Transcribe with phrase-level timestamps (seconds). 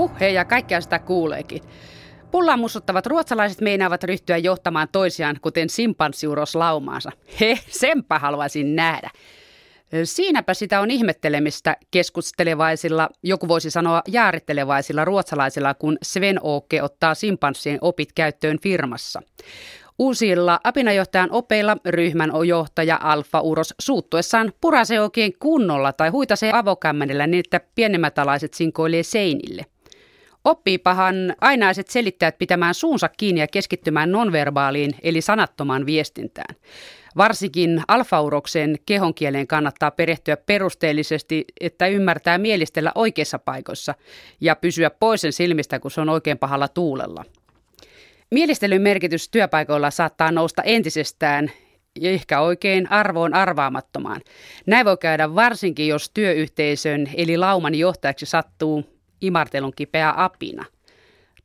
[0.00, 1.62] Huh, hei, ja kaikkea sitä kuuleekin.
[2.30, 7.10] Pullaan mussuttavat ruotsalaiset meinaavat ryhtyä johtamaan toisiaan, kuten simpanssiuros laumaansa.
[7.40, 9.10] He, senpä haluaisin nähdä.
[10.04, 17.78] Siinäpä sitä on ihmettelemistä keskustelevaisilla, joku voisi sanoa jaarittelevaisilla ruotsalaisilla, kun Sven Åke ottaa simpanssien
[17.80, 19.22] opit käyttöön firmassa.
[19.98, 27.40] Uusilla apinajohtajan opeilla ryhmän johtaja Alfa Uros suuttuessaan purasee oikein kunnolla tai huitasee avokämmenellä niin,
[27.40, 29.66] että pienemmät alaiset sinkoilee seinille.
[30.44, 36.56] Oppiipahan ainaiset selittäjät pitämään suunsa kiinni ja keskittymään nonverbaaliin eli sanattomaan viestintään.
[37.16, 43.94] Varsinkin alfauroksen kehonkieleen kannattaa perehtyä perusteellisesti, että ymmärtää mielistellä oikeissa paikoissa
[44.40, 47.24] ja pysyä poisen silmistä, kun se on oikein pahalla tuulella.
[48.30, 51.50] Mielistelyn merkitys työpaikoilla saattaa nousta entisestään
[52.00, 54.20] ja ehkä oikein arvoon arvaamattomaan.
[54.66, 60.64] Näin voi käydä varsinkin, jos työyhteisön eli lauman johtajaksi sattuu imartelun kipeä apina.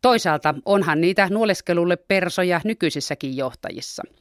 [0.02, 4.04] Toisaalta onhan niitä nuoleskelulle persoja nykyisissäkin johtajissa–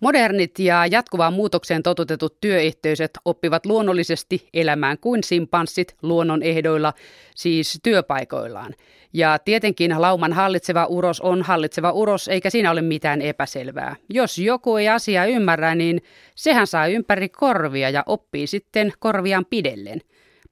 [0.00, 6.92] Modernit ja jatkuvaan muutokseen totutetut työyhteisöt oppivat luonnollisesti elämään kuin simpanssit luonnon ehdoilla,
[7.34, 8.74] siis työpaikoillaan.
[9.12, 13.96] Ja tietenkin lauman hallitseva uros on hallitseva uros, eikä siinä ole mitään epäselvää.
[14.10, 16.02] Jos joku ei asiaa ymmärrä, niin
[16.34, 20.00] sehän saa ympäri korvia ja oppii sitten korviaan pidellen.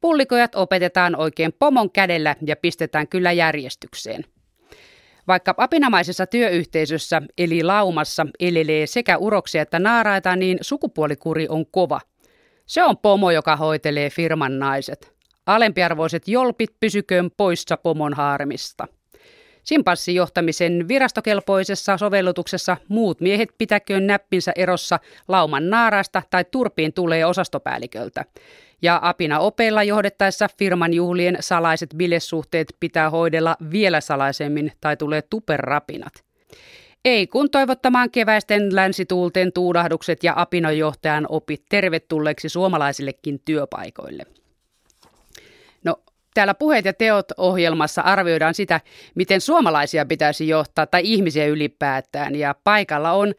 [0.05, 4.25] Pullikojat opetetaan oikein pomon kädellä ja pistetään kyllä järjestykseen.
[5.29, 12.01] Vaikka apinamaisessa työyhteisössä eli laumassa elelee sekä uroksia että naaraita, niin sukupuolikuri on kova.
[12.67, 15.13] Se on pomo, joka hoitelee firman naiset.
[15.47, 18.87] Alempiarvoiset jolpit pysyköön poissa pomon haarmista.
[19.65, 24.99] Simpanssijohtamisen virastokelpoisessa sovellutuksessa muut miehet pitäköön näppinsä erossa
[25.29, 28.25] lauman naarasta tai turpiin tulee osastopäälliköltä.
[28.83, 36.13] Ja apina opeilla johdettaessa firman juhlien salaiset bilesuhteet pitää hoidella vielä salaisemmin tai tulee tuperrapinat.
[37.05, 44.27] Ei kun toivottamaan keväisten länsituulten tuudahdukset ja apinojohtajan opit tervetulleeksi suomalaisillekin työpaikoille.
[46.35, 48.81] Täällä Puheet ja teot ohjelmassa arvioidaan sitä,
[49.15, 52.35] miten suomalaisia pitäisi johtaa tai ihmisiä ylipäätään.
[52.35, 53.35] Ja paikalla on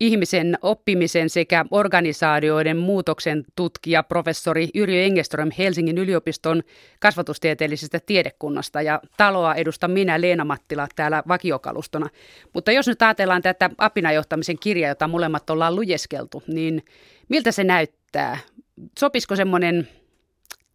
[0.00, 6.62] ihmisen oppimisen sekä organisaatioiden muutoksen tutkija professori Yrjö Engeström Helsingin yliopiston
[7.00, 12.08] kasvatustieteellisestä tiedekunnasta ja taloa edustan minä Leena Mattila täällä vakiokalustona.
[12.52, 16.84] Mutta jos nyt ajatellaan tätä apinajohtamisen kirjaa, jota molemmat ollaan lujeskeltu, niin
[17.28, 18.38] miltä se näyttää?
[18.98, 19.88] Sopisiko semmoinen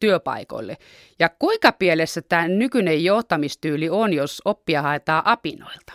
[0.02, 0.78] työpaikoille?
[1.20, 5.94] Ja kuinka pielessä tämä nykyinen johtamistyyli on, jos oppia haetaan apinoilta?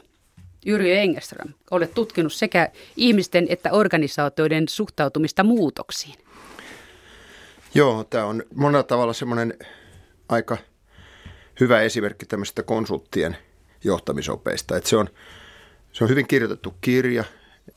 [0.67, 6.15] Yrjö Engeström, olet tutkinut sekä ihmisten että organisaatioiden suhtautumista muutoksiin.
[7.75, 9.55] Joo, tämä on monella tavalla semmoinen
[10.29, 10.57] aika
[11.61, 13.37] hyvä esimerkki tämmöistä konsulttien
[13.85, 14.77] johtamisopeista.
[14.77, 15.09] Että se, on,
[15.93, 17.25] se on hyvin kirjoitettu kirja,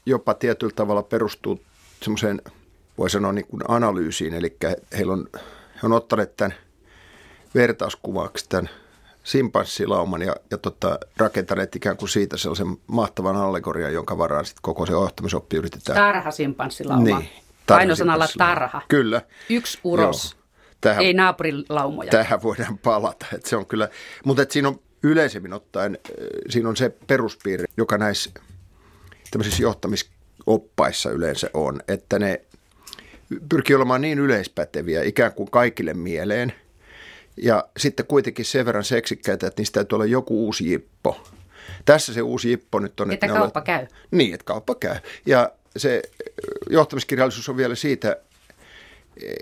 [0.06, 1.62] jopa tietyllä tavalla perustuu
[2.04, 2.42] semmoiseen,
[2.98, 4.58] voi sanoa niin kuin analyysiin, eli
[4.98, 5.28] heillä on,
[5.82, 6.54] he on ottaneet tämän
[7.56, 8.70] vertauskuvaksi tämän
[9.24, 14.86] simpanssilauman ja, ja tota, rakentaneet ikään kuin siitä sellaisen mahtavan allegorian, jonka varaan sitten koko
[14.86, 15.96] se johtamisoppi yritetään.
[15.96, 17.04] Tarha simpanssilauma.
[17.04, 17.30] Niin.
[17.68, 18.82] Painosanalla tarha.
[18.88, 19.22] Kyllä.
[19.50, 20.34] Yksi uros.
[20.34, 20.40] Joo.
[20.82, 22.12] Tähän, Ei naapurilaumoja.
[22.12, 23.26] Tähän voidaan palata.
[23.34, 23.90] Et se on kyllä,
[24.26, 25.98] mutta et siinä on yleisemmin ottaen,
[26.50, 28.32] siinä on se peruspiirre, joka näissä
[29.32, 32.42] tämmöisissä johtamisoppaissa yleensä on, että ne
[33.50, 36.54] pyrkii olemaan niin yleispäteviä ikään kuin kaikille mieleen–
[37.42, 41.28] ja sitten kuitenkin sen verran seksikkäitä, että niistä täytyy olla joku uusi jippo.
[41.86, 43.12] Tässä se uusi jippo nyt on.
[43.12, 43.88] Että, että kauppa käy.
[44.12, 44.96] Niin, että kauppa käy.
[45.26, 46.02] Ja se
[46.70, 48.18] johtamiskirjallisuus on vielä siitä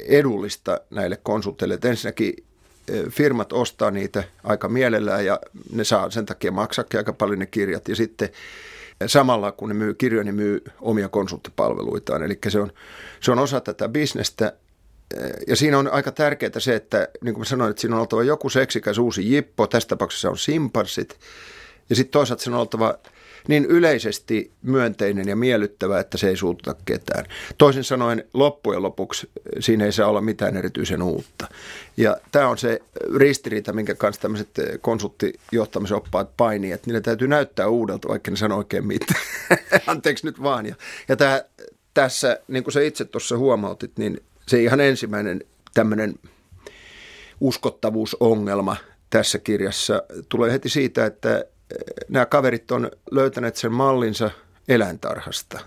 [0.06, 2.34] edullista näille konsulteille, että ensinnäkin
[3.10, 5.40] firmat ostaa niitä aika mielellään ja
[5.72, 7.88] ne saa sen takia maksakin aika paljon ne kirjat.
[7.88, 8.30] Ja sitten
[9.06, 12.24] samalla kun ne myy kirjoja, ne myy omia konsulttipalveluitaan.
[12.24, 12.72] Eli se on,
[13.20, 14.54] se on osa tätä bisnestä.
[15.48, 18.24] Ja siinä on aika tärkeää se, että niin kuin mä sanoin, että siinä on oltava
[18.24, 21.20] joku seksikäs uusi jippo, tässä tapauksessa on simpanssit,
[21.90, 22.98] ja sitten toisaalta siinä on oltava
[23.48, 27.26] niin yleisesti myönteinen ja miellyttävä, että se ei suututa ketään.
[27.58, 29.30] Toisin sanoen loppujen lopuksi
[29.60, 31.48] siinä ei saa olla mitään erityisen uutta.
[31.98, 32.82] Ja tämä on se
[33.16, 34.50] ristiriita, minkä kanssa tämmöiset
[34.82, 39.22] konsulttijohtamisoppaat painii, että niille täytyy näyttää uudelta, vaikka ne sano oikein mitään.
[39.88, 40.66] Anteeksi nyt vaan.
[40.66, 40.76] Ja,
[41.08, 41.42] ja tämä,
[41.94, 46.16] tässä, niin kuin sä itse tuossa huomautit, niin se ihan ensimmäinen tämmöinen
[47.42, 48.76] uskottavuusongelma
[49.10, 51.44] tässä kirjassa tulee heti siitä, että eh,
[52.10, 54.32] nämä kaverit on löytäneet sen mallinsa
[54.68, 55.60] eläintarhasta,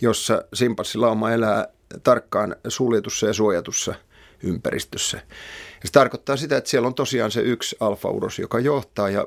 [0.00, 1.68] jossa simpanssilauma elää
[2.02, 3.94] tarkkaan suljetussa ja suojatussa
[4.42, 5.16] ympäristössä.
[5.16, 9.26] Ja se tarkoittaa sitä, että siellä on tosiaan se yksi alfauros, joka johtaa ja,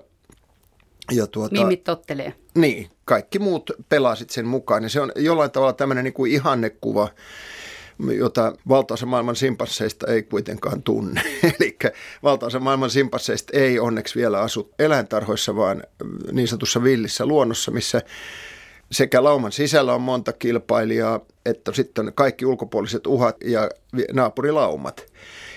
[1.12, 2.34] ja tuota, Mimit tottelee.
[2.56, 4.84] Niin, kaikki muut pelaa sen mukaan.
[4.84, 7.08] Ja se on jollain tavalla tämmöinen niin kuin ihannekuva,
[8.18, 11.22] jota valtaosa maailman simpansseista ei kuitenkaan tunne.
[11.60, 11.78] Eli
[12.24, 15.84] valtaosa maailman simpansseista ei onneksi vielä asu eläintarhoissa, vaan
[16.31, 18.01] niin sanotussa villissä luonnossa, missä
[18.92, 23.69] sekä lauman sisällä on monta kilpailijaa, että sitten kaikki ulkopuoliset uhat ja
[24.13, 25.06] naapurilaumat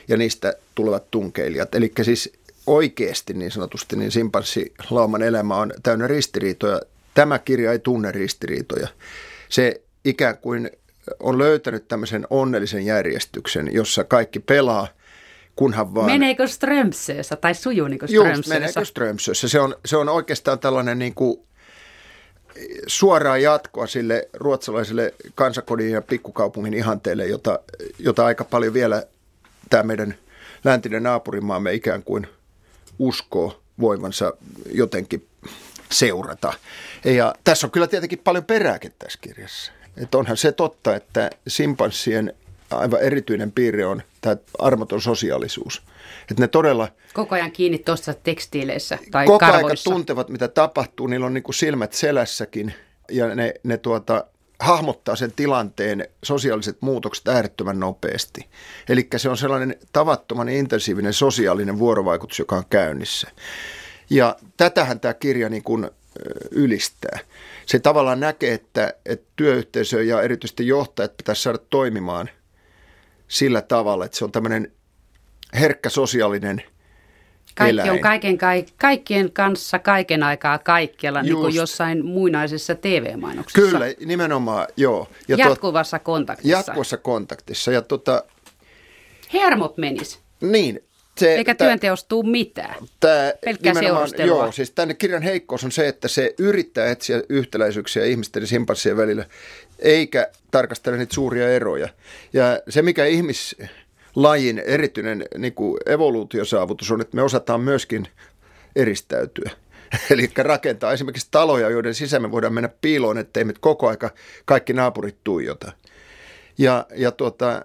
[0.09, 1.75] ja niistä tulevat tunkeilijat.
[1.75, 2.33] Eli siis
[2.67, 6.81] oikeasti niin sanotusti niin simpanssilauman elämä on täynnä ristiriitoja.
[7.15, 8.89] Tämä kirja ei tunne ristiriitoja.
[9.49, 10.71] Se ikään kuin
[11.21, 14.89] on löytänyt tämmöisen onnellisen järjestyksen, jossa kaikki pelaa,
[15.57, 16.07] kunhan vaan...
[16.07, 18.39] Meneekö Strömsössä tai sujuuniko Strömsössä?
[18.39, 19.49] Just, meneekö Strömsössä.
[19.49, 21.41] Se on, se on oikeastaan tällainen niin kuin
[22.87, 27.61] suoraa jatkoa sille ruotsalaiselle kansakodin ja pikkukaupungin ihanteelle, jota,
[27.99, 29.03] jota aika paljon vielä
[29.71, 30.15] tämä meidän
[30.65, 32.27] läntinen naapurimaamme ikään kuin
[32.99, 34.33] uskoo voivansa
[34.73, 35.27] jotenkin
[35.91, 36.53] seurata.
[37.05, 39.73] Ja tässä on kyllä tietenkin paljon perääkin tässä kirjassa.
[39.97, 42.35] Että onhan se totta, että simpanssien
[42.71, 45.83] aivan erityinen piirre on tämä armoton sosiaalisuus.
[46.31, 46.89] Että ne todella...
[47.15, 49.91] Koko ajan kiinni tuossa tekstiileissä tai Koko karvoissa.
[49.91, 51.07] ajan tuntevat, mitä tapahtuu.
[51.07, 52.75] Niillä on niin kuin silmät selässäkin
[53.11, 54.25] ja ne, ne tuota,
[54.61, 58.49] hahmottaa sen tilanteen sosiaaliset muutokset äärettömän nopeasti.
[58.89, 63.31] Eli se on sellainen tavattoman intensiivinen sosiaalinen vuorovaikutus, joka on käynnissä.
[64.11, 65.91] Ja tätähän tämä kirja niin kuin
[66.51, 67.19] ylistää.
[67.67, 72.31] Se tavallaan näkee, että, että työyhteisö ja erityisesti johtajat pitäisi saada toimimaan
[73.29, 74.73] sillä tavalla, että se on tämmöinen
[75.55, 76.63] herkkä sosiaalinen
[77.55, 77.91] kaikki eläin.
[77.91, 78.39] on kaiken,
[78.77, 81.29] kaikkien kanssa kaiken aikaa kaikkialla, Just.
[81.29, 83.71] niin kuin jossain muinaisessa TV-mainoksessa.
[83.71, 85.09] Kyllä, nimenomaan, joo.
[85.29, 86.57] Ja jatkuvassa tuot, kontaktissa.
[86.57, 87.73] Jatkuvassa kontaktissa.
[87.73, 88.25] Ja tota,
[89.33, 90.21] Hermot menis.
[90.41, 90.81] Niin.
[91.19, 92.75] Se, Eikä työnteosta tule mitään.
[93.01, 94.27] Tämä, Pelkkää seurustelua.
[94.27, 98.97] Joo, siis tänne kirjan heikkous on se, että se yrittää etsiä yhtäläisyyksiä ihmisten ja simpanssien
[98.97, 99.25] välillä,
[99.79, 101.89] eikä tarkastele niitä suuria eroja.
[102.33, 103.57] Ja se, mikä ihmis
[104.15, 108.09] lajin erityinen niin kuin evoluutiosaavutus on, että me osataan myöskin
[108.77, 109.51] eristäytyä.
[110.11, 114.11] Eli rakentaa esimerkiksi taloja, joiden sisään me voidaan mennä piiloon, ettei me koko aika
[114.45, 115.73] kaikki naapurit tuijota.
[116.59, 117.63] Ja, ja tuota,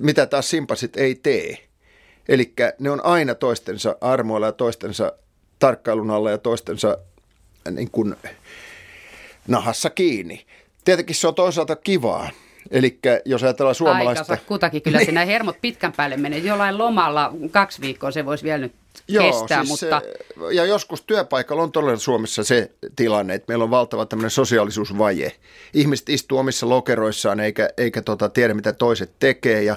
[0.00, 1.58] mitä taas simpasit ei tee.
[2.32, 5.12] Eli ne on aina toistensa armoilla ja toistensa
[5.58, 6.98] tarkkailun alla ja toistensa
[7.70, 8.16] niin kuin,
[9.48, 10.46] nahassa kiinni.
[10.84, 12.30] Tietenkin se on toisaalta kivaa,
[12.70, 14.22] Eli jos ajatellaan suomalaista...
[14.22, 16.38] Aikansa kutakin, kyllä siinä hermot pitkän päälle menee.
[16.38, 18.72] Jollain lomalla kaksi viikkoa se voisi vielä nyt
[19.08, 20.00] Joo, kestää, siis mutta...
[20.00, 25.32] Se, ja joskus työpaikalla on todella Suomessa se tilanne, että meillä on valtava tämmöinen sosiaalisuusvaje.
[25.74, 29.76] Ihmiset istuu omissa lokeroissaan eikä, eikä tota, tiedä, mitä toiset tekee ja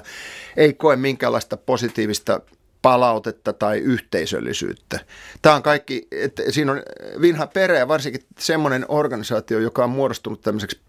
[0.56, 2.40] ei koe minkäänlaista positiivista
[2.82, 5.00] palautetta tai yhteisöllisyyttä.
[5.42, 6.82] Tämä on kaikki, että siinä on
[7.20, 10.80] vinha perä ja varsinkin semmoinen organisaatio, joka on muodostunut tämmöiseksi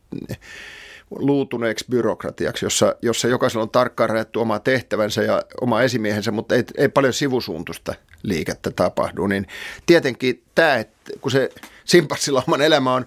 [1.12, 6.64] luutuneeksi byrokratiaksi, jossa, jossa jokaisella on tarkkaan rajattu oma tehtävänsä ja oma esimiehensä, mutta ei,
[6.78, 7.94] ei paljon sivusuuntusta
[8.24, 9.28] liikettä tapahdu.
[9.28, 9.48] Niin
[9.86, 11.50] tietenkin tämä, että kun se
[11.86, 13.06] simpanssilaman elämä on,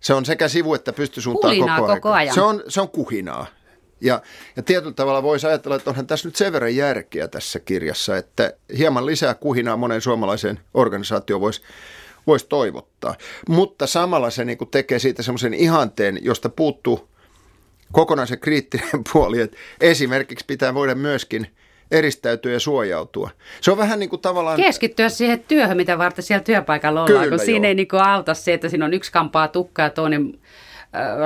[0.00, 2.00] se on sekä sivu että pystysuuntaan koko, koko ajan.
[2.00, 2.34] koko ajan.
[2.34, 3.46] Se on, se on kuhinaa.
[4.00, 4.22] Ja,
[4.56, 8.52] ja tietyllä tavalla voisi ajatella, että onhan tässä nyt sen verran järkeä tässä kirjassa, että
[8.78, 11.62] hieman lisää kuhinaa monen suomalaiseen organisaatioon voisi
[12.26, 13.14] voisi toivottaa.
[13.48, 17.08] Mutta samalla se niin tekee siitä semmoisen ihanteen, josta puuttuu
[17.92, 21.46] kokonaan se kriittinen puoli, että esimerkiksi pitää voida myöskin
[21.90, 23.30] eristäytyä ja suojautua.
[23.60, 24.56] Se on vähän niin kuin tavallaan...
[24.56, 27.46] Keskittyä siihen työhön, mitä varten siellä työpaikalla ollaan, Kyllä, kun joo.
[27.46, 30.38] siinä ei niin kuin auta se, että siinä on yksi kampaa tukkaa ja toinen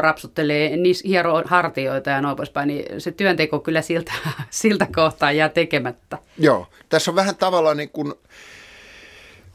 [0.00, 0.70] rapsuttelee
[1.04, 4.12] hiero hartioita ja noin poispäin, niin se työnteko kyllä siltä,
[4.50, 6.18] siltä kohtaa jää tekemättä.
[6.38, 8.14] Joo, tässä on vähän tavallaan niin kuin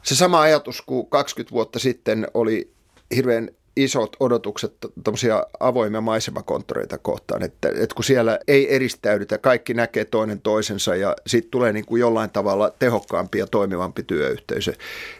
[0.02, 2.70] se sama ajatus kuin 20 vuotta sitten oli
[3.16, 10.04] hirveän isot odotukset tuommoisia avoimia maisemakonttoreita kohtaan, että, että kun siellä ei eristäydytä, kaikki näkee
[10.04, 14.72] toinen toisensa ja sitten tulee niin kuin jollain tavalla tehokkaampi ja toimivampi työyhteisö.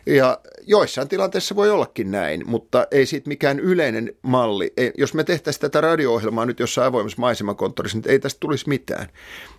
[0.06, 4.72] Ja joissain tilanteissa voi ollakin näin, mutta ei siitä mikään yleinen malli.
[4.76, 9.08] Ei, jos me tehtäisiin tätä radio-ohjelmaa nyt jossain avoimessa maisemakonttorissa, niin ei tästä tulisi mitään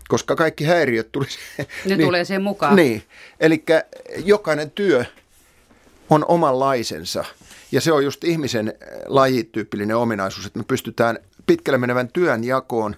[0.07, 1.37] koska kaikki häiriöt tulisi.
[1.57, 2.75] Ne niin, tulee sen mukaan.
[2.75, 3.03] Niin,
[3.39, 3.63] eli
[4.25, 5.05] jokainen työ
[6.09, 7.25] on omanlaisensa
[7.75, 11.17] ja se on just ihmisen äh, lajityypillinen ominaisuus, että me pystytään
[11.47, 12.95] pitkälle menevän työn jakoon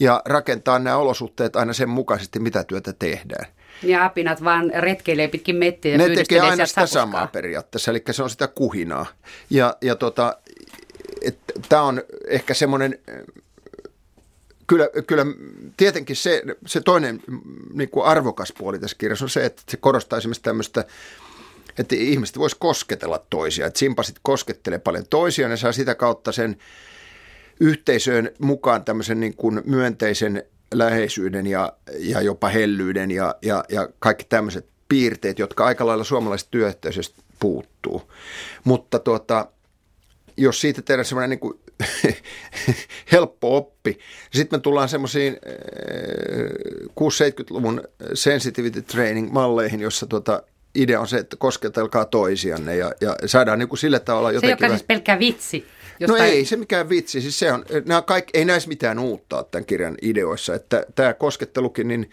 [0.00, 3.46] ja rakentaa nämä olosuhteet aina sen mukaisesti, mitä työtä tehdään.
[3.82, 8.22] Ja apinat vaan retkeilee pitkin mettiä ja Ne tekee aina sitä samaa periaatteessa, eli se
[8.22, 9.06] on sitä kuhinaa.
[9.50, 10.36] Ja, ja tota,
[11.68, 13.16] tämä on ehkä semmoinen äh,
[14.66, 15.24] kyllä, kyllä
[15.76, 17.22] tietenkin se, se toinen
[17.74, 20.84] niin kuin arvokas puoli tässä kirjassa on se, että se korostaa esimerkiksi tämmöistä,
[21.78, 23.66] että ihmiset vois kosketella toisia.
[23.66, 26.56] Että simpasit koskettelee paljon toisiaan ja saa sitä kautta sen
[27.60, 30.42] yhteisöön mukaan tämmöisen niin kuin myönteisen
[30.74, 36.50] läheisyyden ja, ja jopa hellyyden ja, ja, ja kaikki tämmöiset piirteet, jotka aika lailla suomalaisesta
[36.50, 38.12] työyhteisöstä puuttuu.
[38.64, 39.46] Mutta tuota,
[40.36, 41.60] jos siitä tehdään semmoinen niin kuin
[43.12, 43.98] helppo oppi.
[44.32, 45.36] Sitten me tullaan semmoisiin
[47.00, 50.42] 60-70-luvun eh, sensitivity training malleihin, jossa tuota,
[50.76, 54.58] idea on se, että kosketelkaa toisianne ja, ja saadaan niin kuin sillä tavalla jotenkin...
[54.58, 55.66] Se ei ole siis pelkkä vitsi.
[56.00, 56.22] Jostain...
[56.22, 59.66] No ei se mikään vitsi, siis se on, nämä kaikki, ei näissä mitään uutta tämän
[59.66, 62.10] kirjan ideoissa, että tämä koskettelukin niin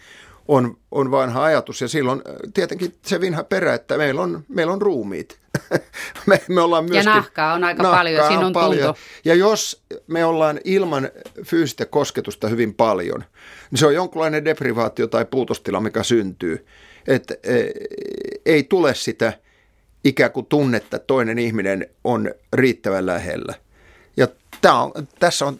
[0.48, 4.72] on, on vanha ajatus ja silloin äh, tietenkin se vinha perä, että meillä on, meillä
[4.72, 5.38] on ruumiit.
[6.26, 8.94] me, me ollaan myöskin, ja nahkaa on aika nahkaa paljon, siinä on, on paljon.
[9.24, 11.08] Ja jos me ollaan ilman
[11.44, 13.24] fyysistä kosketusta hyvin paljon,
[13.70, 16.66] niin se on jonkunlainen deprivaatio tai puutostila, mikä syntyy.
[17.06, 17.64] Että e,
[18.46, 19.32] ei tule sitä
[20.04, 23.54] ikään kuin tunnetta, että toinen ihminen on riittävän lähellä.
[24.16, 24.28] Ja
[24.60, 25.58] tämä on, tässä on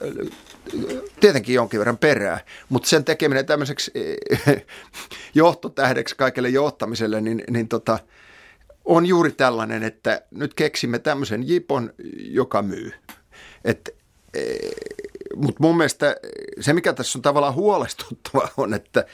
[1.20, 3.92] tietenkin jonkin verran perää, mutta sen tekeminen tämmöiseksi
[5.34, 7.98] johtotähdeksi kaikelle johtamiselle, niin, niin tota,
[8.84, 12.92] on juuri tällainen, että nyt keksimme tämmöisen jipon, joka myy.
[13.64, 13.96] Et,
[14.34, 14.40] e,
[15.36, 16.16] mutta mun mielestä
[16.60, 19.04] se, mikä tässä on tavallaan huolestuttava on, että,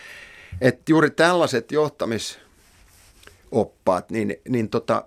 [0.61, 5.05] että juuri tällaiset johtamisoppaat, niin, niin tota,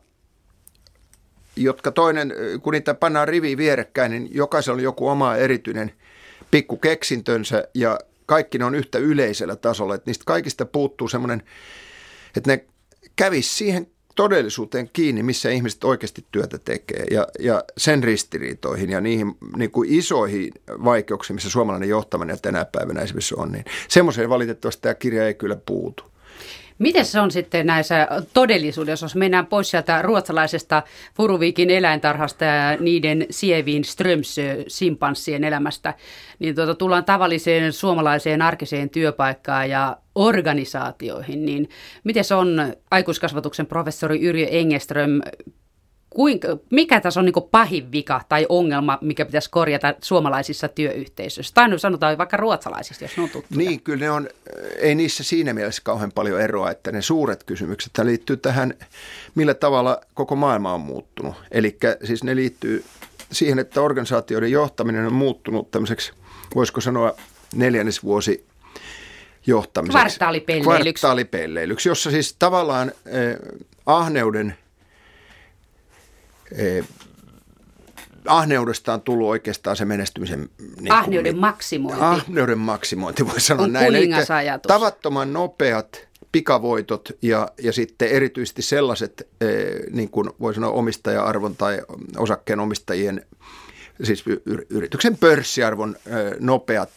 [1.56, 2.34] jotka toinen,
[2.64, 5.92] kun niitä pannaan riviin vierekkäin, niin jokaisella on joku oma erityinen
[6.52, 9.96] pikku keksintönsä ja kaikki ne on yhtä yleisellä tasolla.
[9.96, 11.44] Että niistä kaikista puuttuu semmoinen,
[12.38, 12.66] että ne
[13.16, 19.36] kävisi siihen todellisuuteen kiinni, missä ihmiset oikeasti työtä tekee ja, ja sen ristiriitoihin ja niihin
[19.58, 20.52] niin kuin isoihin
[20.84, 25.58] vaikeuksiin, missä suomalainen johtaminen tänä päivänä esimerkiksi on, niin semmoiseen valitettavasti tämä kirja ei kyllä
[25.66, 26.13] puutu.
[26.80, 30.84] Miten se on sitten näissä todellisuudessa, jos mennään pois sieltä ruotsalaisesta
[31.16, 34.36] Furuviikin eläintarhasta ja niiden sieviin Ströms
[34.68, 35.94] simpanssien elämästä,
[36.40, 41.70] niin tuota, tullaan tavalliseen suomalaiseen arkiseen työpaikkaan ja organisaatioihin, niin
[42.04, 45.22] miten se on aikuiskasvatuksen professori Yrjö Engeström
[46.14, 51.54] kuinka, mikä tässä on niin pahin vika tai ongelma, mikä pitäisi korjata suomalaisissa työyhteisöissä?
[51.54, 53.58] Tai nyt sanotaan vaikka ruotsalaisista, jos ne on tuttuja.
[53.58, 54.30] Niin, kyllä ne on,
[54.78, 58.74] ei niissä siinä mielessä kauhean paljon eroa, että ne suuret kysymykset liittyy tähän,
[59.36, 61.36] millä tavalla koko maailma on muuttunut.
[61.52, 62.84] Eli siis ne liittyy
[63.32, 66.12] siihen, että organisaatioiden johtaminen on muuttunut tämmöiseksi,
[66.56, 67.16] voisiko sanoa
[67.56, 68.46] neljännesvuosi
[69.48, 69.98] johtamiseksi.
[70.00, 70.94] Kvartaalipelleilyksi.
[70.94, 73.38] Kvartaalipelleilyksi, jossa siis tavallaan eh,
[73.86, 74.63] ahneuden– Eh,
[78.28, 80.50] ahneudesta on tullut oikeastaan se menestymisen...
[80.82, 82.04] Niin ahneuden maksimointi.
[82.04, 83.96] Ahneuden maksimointi, voi sanoa on näin.
[83.96, 84.10] Eli
[84.68, 89.50] tavattoman nopeat pikavoitot ja, ja sitten erityisesti sellaiset, eh,
[89.92, 91.82] niin kuin voi sanoa omistaja-arvon tai
[92.18, 93.26] osakkeenomistajien
[94.04, 94.24] siis
[94.70, 96.90] yrityksen pörssiarvon eh, nopeat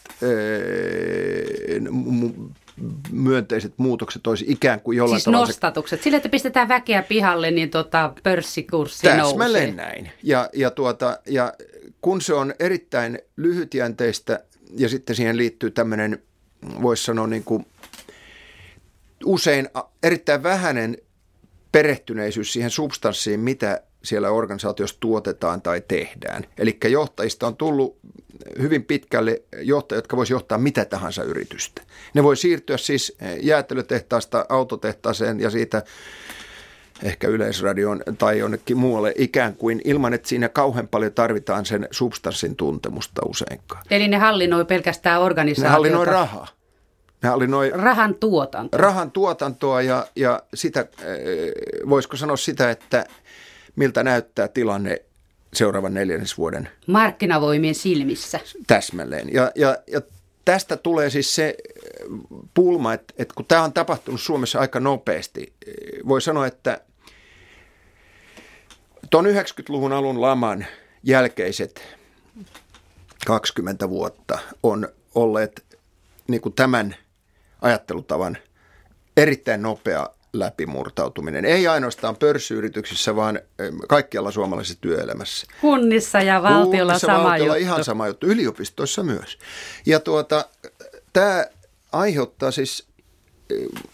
[3.11, 5.45] myönteiset muutokset olisi ikään kuin jollain siis tavalla...
[5.45, 6.01] nostatukset.
[6.01, 9.85] Sillä, että pistetään väkeä pihalle, niin tota pörssikurssi Täsmälleen nousee.
[9.85, 10.11] näin.
[10.23, 11.53] Ja, ja, tuota, ja
[12.01, 16.21] kun se on erittäin lyhytjänteistä ja sitten siihen liittyy tämmöinen,
[16.81, 17.65] voisi sanoa niin kuin
[19.25, 19.69] usein
[20.03, 20.97] erittäin vähäinen
[21.71, 26.43] perehtyneisyys siihen substanssiin, mitä siellä organisaatiossa tuotetaan tai tehdään.
[26.57, 27.97] Eli johtajista on tullut
[28.61, 31.81] hyvin pitkälle johtajia, jotka voisi johtaa mitä tahansa yritystä.
[32.13, 35.83] Ne voi siirtyä siis jäätelötehtaasta autotehtaaseen ja siitä
[37.03, 42.55] ehkä yleisradioon tai jonnekin muualle ikään kuin ilman, että siinä kauhean paljon tarvitaan sen substanssin
[42.55, 43.83] tuntemusta useinkaan.
[43.91, 45.69] Eli ne hallinnoi pelkästään organisaatiota?
[45.69, 46.47] Ne hallinnoi rahaa.
[47.23, 48.77] Ne hallinnoi rahan tuotantoa.
[48.79, 50.85] Rahan tuotantoa ja, ja sitä,
[51.89, 53.05] voisiko sanoa sitä, että
[53.77, 55.01] miltä näyttää tilanne
[55.53, 56.69] seuraavan neljännesvuoden.
[56.87, 58.39] Markkinavoimien silmissä.
[58.67, 59.33] Täsmälleen.
[59.33, 60.01] Ja, ja, ja
[60.45, 61.55] tästä tulee siis se
[62.53, 65.53] pulma, että, että kun tämä on tapahtunut Suomessa aika nopeasti,
[66.07, 66.81] voi sanoa, että
[69.09, 70.65] tuon 90-luvun alun laman
[71.03, 71.97] jälkeiset
[73.25, 75.77] 20 vuotta on olleet
[76.27, 76.95] niin kuin tämän
[77.61, 78.37] ajattelutavan
[79.17, 81.45] erittäin nopea läpimurtautuminen.
[81.45, 83.39] Ei ainoastaan pörssiyrityksissä, vaan
[83.87, 85.47] kaikkialla suomalaisessa työelämässä.
[85.61, 87.65] Kunnissa ja valtiolla Kunnissa, sama valtiolla juttu.
[87.65, 89.37] ihan sama juttu, yliopistoissa myös.
[89.85, 90.45] Ja tuota,
[91.13, 91.45] tämä
[91.91, 92.87] aiheuttaa siis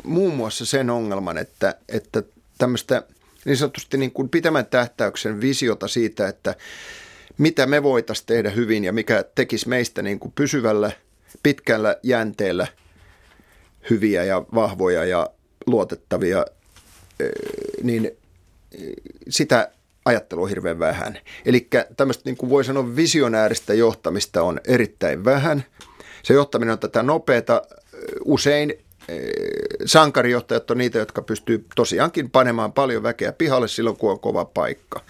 [0.03, 2.23] muun muassa sen ongelman, että, että
[2.57, 3.03] tämmöistä
[3.45, 6.55] niin sanotusti niin kuin pitemmän tähtäyksen visiota siitä, että
[7.38, 10.91] mitä me voitaisiin tehdä hyvin ja mikä tekisi meistä niin kuin pysyvällä
[11.43, 12.67] pitkällä jänteellä
[13.89, 15.29] hyviä ja vahvoja ja
[15.65, 16.46] luotettavia,
[17.84, 18.12] niin
[19.29, 19.72] sitä
[20.05, 21.20] ajattelua hirveän vähän.
[21.46, 21.67] Eli
[21.98, 25.65] tämmöistä niin kuin voi sanoa visionääristä johtamista on erittäin vähän.
[26.24, 27.62] Se johtaminen on tätä nopeata,
[28.25, 28.74] usein
[29.86, 35.01] sankarijohtajat on niitä, jotka pystyy tosiaankin panemaan paljon väkeä pihalle silloin, kun on kova paikka.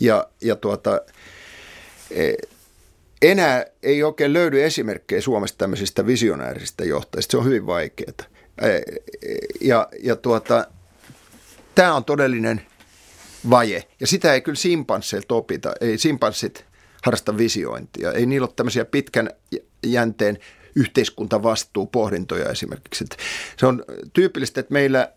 [0.00, 1.00] Ja, ja tuota,
[3.22, 7.30] enää ei oikein löydy esimerkkejä Suomesta tämmöisistä visionäärisistä johtajista.
[7.30, 8.35] Se on hyvin vaikeaa.
[9.60, 10.66] Ja, ja tuota,
[11.74, 12.62] tämä on todellinen
[13.50, 13.84] vaje.
[14.00, 15.72] Ja sitä ei kyllä simpansseilta opita.
[15.80, 16.64] Ei simpanssit
[17.02, 18.12] harrasta visiointia.
[18.12, 19.30] Ei niillä ole tämmöisiä pitkän
[19.86, 20.38] jänteen
[20.76, 23.04] yhteiskuntavastuupohdintoja esimerkiksi.
[23.04, 23.16] Että
[23.56, 25.12] se on tyypillistä, että meillä,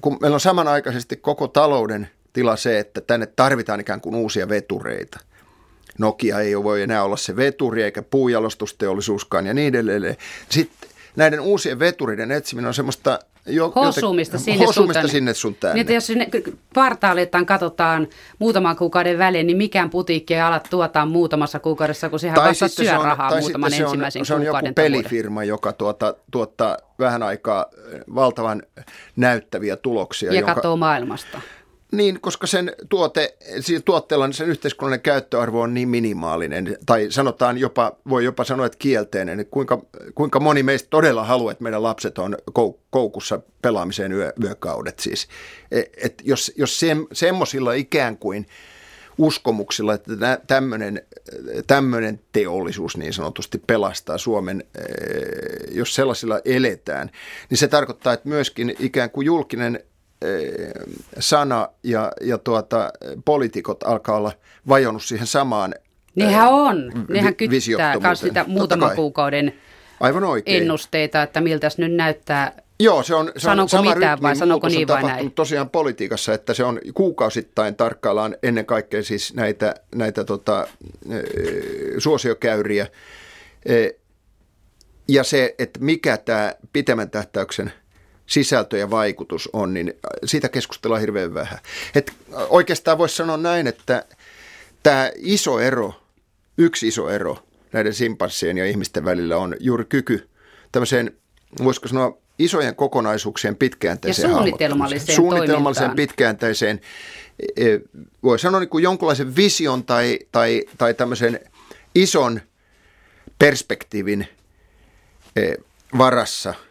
[0.00, 5.18] kun meillä on samanaikaisesti koko talouden tila se, että tänne tarvitaan ikään kuin uusia vetureita.
[5.98, 10.16] Nokia ei voi enää olla se veturi eikä puujalostusteollisuuskaan ja niin edelleen.
[10.48, 10.79] Sitten
[11.16, 15.84] näiden uusien veturiden etsiminen on semmoista jo, hosumista, joten, sinne, hosumista sun sinne sun tänne.
[15.84, 16.28] Niin, jos sinne
[16.72, 22.36] kvartaaleittain katsotaan muutaman kuukauden välein, niin mikään putiikki ei ala tuotaan muutamassa kuukaudessa, kun sehän
[22.36, 26.78] vasta syö on, rahaa muutaman se ensimmäisen on, se on joku pelifirma, joka tuota, tuottaa
[26.98, 27.66] vähän aikaa
[28.14, 28.62] valtavan
[29.16, 30.32] näyttäviä tuloksia.
[30.32, 31.40] Ja jonka, katsoo maailmasta.
[31.92, 33.36] Niin, koska sen tuote,
[33.84, 38.78] tuotteella niin sen yhteiskunnallinen käyttöarvo on niin minimaalinen, tai sanotaan jopa, voi jopa sanoa, että
[38.78, 39.82] kielteinen, että kuinka,
[40.14, 42.36] kuinka moni meistä todella haluaa, että meidän lapset on
[42.90, 45.28] koukussa pelaamiseen yö, yökaudet siis.
[45.70, 48.46] E, et jos jos se, semmoisilla ikään kuin
[49.18, 51.02] uskomuksilla, että tämmöinen,
[51.66, 54.82] tämmöinen teollisuus niin sanotusti pelastaa Suomen, e,
[55.70, 57.10] jos sellaisilla eletään,
[57.50, 59.84] niin se tarkoittaa, että myöskin ikään kuin julkinen
[61.18, 62.90] sana ja, ja tuota,
[63.24, 64.32] poliitikot alkaa olla
[64.68, 65.74] vajonnut siihen samaan
[66.14, 66.92] Nehän eh, on.
[67.08, 69.52] Nehän kyttää myös sitä muutaman kuukauden
[70.00, 70.62] Aivan oikein.
[70.62, 72.52] ennusteita, että miltä nyt näyttää.
[72.80, 75.32] Joo, se on, se on sama mitään vai sanoko niin vai näin?
[75.32, 80.66] tosiaan politiikassa, että se on kuukausittain tarkkaillaan ennen kaikkea siis näitä, näitä tota,
[81.98, 82.86] suosiokäyriä.
[85.08, 87.72] Ja se, että mikä tämä pitemmän tähtäyksen
[88.30, 91.58] sisältö ja vaikutus on, niin siitä keskustellaan hirveän vähän.
[91.94, 92.12] Et
[92.48, 94.04] oikeastaan voisi sanoa näin, että
[94.82, 95.94] tämä iso ero,
[96.58, 97.38] yksi iso ero
[97.72, 100.28] näiden simpanssien ja ihmisten välillä on juuri kyky
[100.72, 101.12] tämmöiseen,
[101.64, 106.80] voisiko sanoa, isojen kokonaisuuksien pitkääntäiseen ja suunnitelmalliseen Suunnitelmalliseen pitkääntäiseen,
[107.56, 107.80] e, e,
[108.22, 111.40] voi sanoa niin kuin jonkunlaisen vision tai, tai, tai tämmöisen
[111.94, 112.40] ison
[113.38, 114.28] perspektiivin
[115.36, 115.54] e,
[115.98, 116.54] varassa–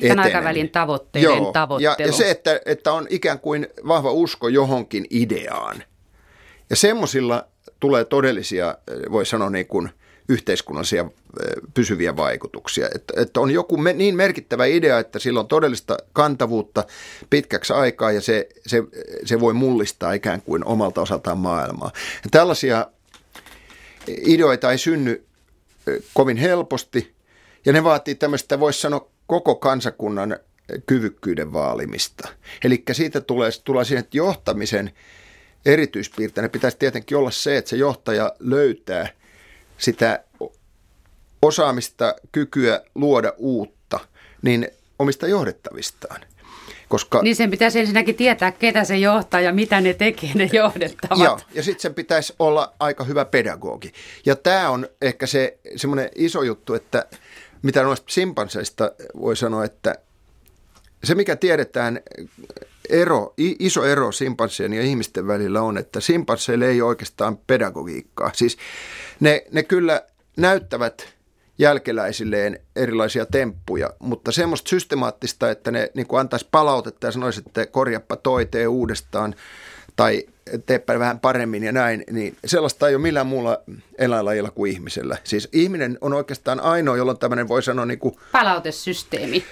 [0.00, 0.36] Pitkän etenen.
[0.36, 1.94] aikavälin tavoitteiden Joo, tavoittelu.
[1.98, 5.84] Ja, ja se, että, että on ikään kuin vahva usko johonkin ideaan.
[6.70, 7.46] Ja semmoisilla
[7.80, 8.78] tulee todellisia,
[9.10, 9.90] voi sanoa niin kuin
[10.28, 11.04] yhteiskunnallisia
[11.74, 12.88] pysyviä vaikutuksia.
[12.94, 16.84] Että, että on joku me, niin merkittävä idea, että sillä on todellista kantavuutta
[17.30, 18.82] pitkäksi aikaa ja se, se,
[19.24, 21.90] se voi mullistaa ikään kuin omalta osaltaan maailmaa.
[22.24, 22.86] Ja tällaisia
[24.06, 25.24] ideoita ei synny
[26.14, 27.14] kovin helposti
[27.66, 30.36] ja ne vaatii tämmöistä, voisi sanoa, koko kansakunnan
[30.86, 32.28] kyvykkyyden vaalimista.
[32.64, 34.92] Eli siitä tulee, tulee siihen, että johtamisen
[35.66, 39.08] erityispiirteinä pitäisi tietenkin olla se, että se johtaja löytää
[39.78, 40.24] sitä
[41.42, 44.00] osaamista, kykyä luoda uutta,
[44.42, 46.20] niin omista johdettavistaan.
[46.88, 51.24] Koska, niin sen pitäisi ensinnäkin tietää, ketä se johtaa ja mitä ne tekee, ne johdettavat.
[51.24, 53.92] Joo, ja sitten sen pitäisi olla aika hyvä pedagogi.
[54.26, 57.06] Ja tämä on ehkä se semmoinen iso juttu, että
[57.64, 59.94] mitä noista simpanseista voi sanoa, että
[61.04, 62.00] se mikä tiedetään
[62.88, 68.30] ero, iso ero simpanssien ja ihmisten välillä on, että simpansseille ei ole oikeastaan pedagogiikkaa.
[68.34, 68.58] Siis
[69.20, 70.02] ne, ne kyllä
[70.36, 71.14] näyttävät
[71.58, 78.16] jälkeläisilleen erilaisia temppuja, mutta semmoista systemaattista, että ne niin antaisi palautetta ja sanoisi, että korjappa
[78.16, 79.34] toi, tee uudestaan
[79.96, 80.24] tai
[80.66, 83.60] teepä vähän paremmin ja näin, niin sellaista ei ole millään muulla
[83.98, 85.18] eläinlajilla kuin ihmisellä.
[85.24, 89.44] Siis ihminen on oikeastaan ainoa, jolla on tämmöinen, voi sanoa niin kuin palautesysteemi.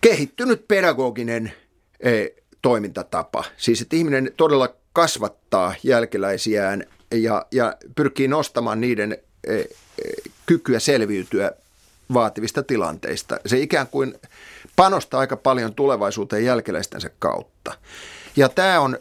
[0.00, 1.52] Kehittynyt pedagoginen
[2.00, 2.26] e,
[2.62, 3.44] toimintatapa.
[3.56, 9.66] Siis että ihminen todella kasvattaa jälkeläisiään ja, ja pyrkii nostamaan niiden e, e,
[10.46, 11.52] kykyä selviytyä
[12.14, 13.40] vaativista tilanteista.
[13.46, 14.14] Se ikään kuin
[14.76, 17.74] panostaa aika paljon tulevaisuuteen jälkeläistensä kautta.
[18.36, 18.98] Ja tämä on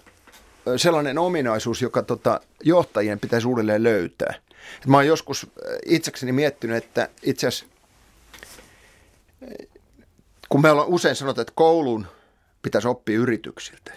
[0.78, 4.34] sellainen ominaisuus, joka tota, johtajien pitäisi uudelleen löytää.
[4.82, 5.48] Et mä oon joskus
[5.86, 7.66] itsekseni miettinyt, että itse asiassa
[10.50, 12.08] kun me ollaan usein sanottu, että koulun
[12.62, 13.92] pitäisi oppia yrityksiltä,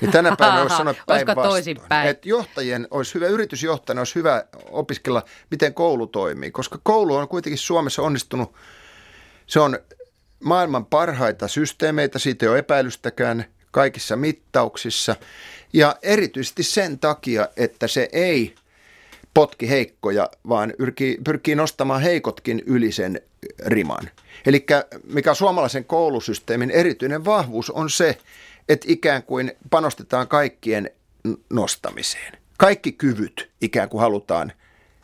[0.00, 1.80] niin tänä päivänä olisi sanoa päinvastoin.
[2.08, 7.58] Että johtajien olisi hyvä, yritysjohtajana olisi hyvä opiskella, miten koulu toimii, koska koulu on kuitenkin
[7.58, 8.54] Suomessa onnistunut
[9.46, 9.78] Se on
[10.44, 15.16] maailman parhaita systeemeitä, siitä ei ole epäilystäkään kaikissa mittauksissa.
[15.72, 18.54] Ja erityisesti sen takia, että se ei
[19.34, 23.20] potki heikkoja, vaan pyrkii, pyrkii nostamaan heikotkin yli sen
[23.66, 24.10] riman.
[24.46, 24.66] Eli
[25.12, 28.18] mikä suomalaisen koulusysteemin erityinen vahvuus on se,
[28.68, 30.90] että ikään kuin panostetaan kaikkien
[31.50, 32.38] nostamiseen.
[32.58, 34.52] Kaikki kyvyt ikään kuin halutaan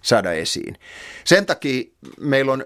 [0.05, 0.77] saada esiin.
[1.25, 1.85] Sen takia
[2.21, 2.65] meillä on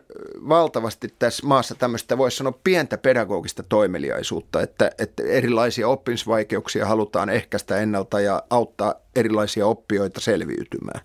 [0.48, 7.76] valtavasti tässä maassa tämmöistä, voisi sanoa, pientä pedagogista toimeliaisuutta, että, että erilaisia oppimisvaikeuksia halutaan ehkäistä
[7.76, 11.00] ennalta ja auttaa erilaisia oppijoita selviytymään.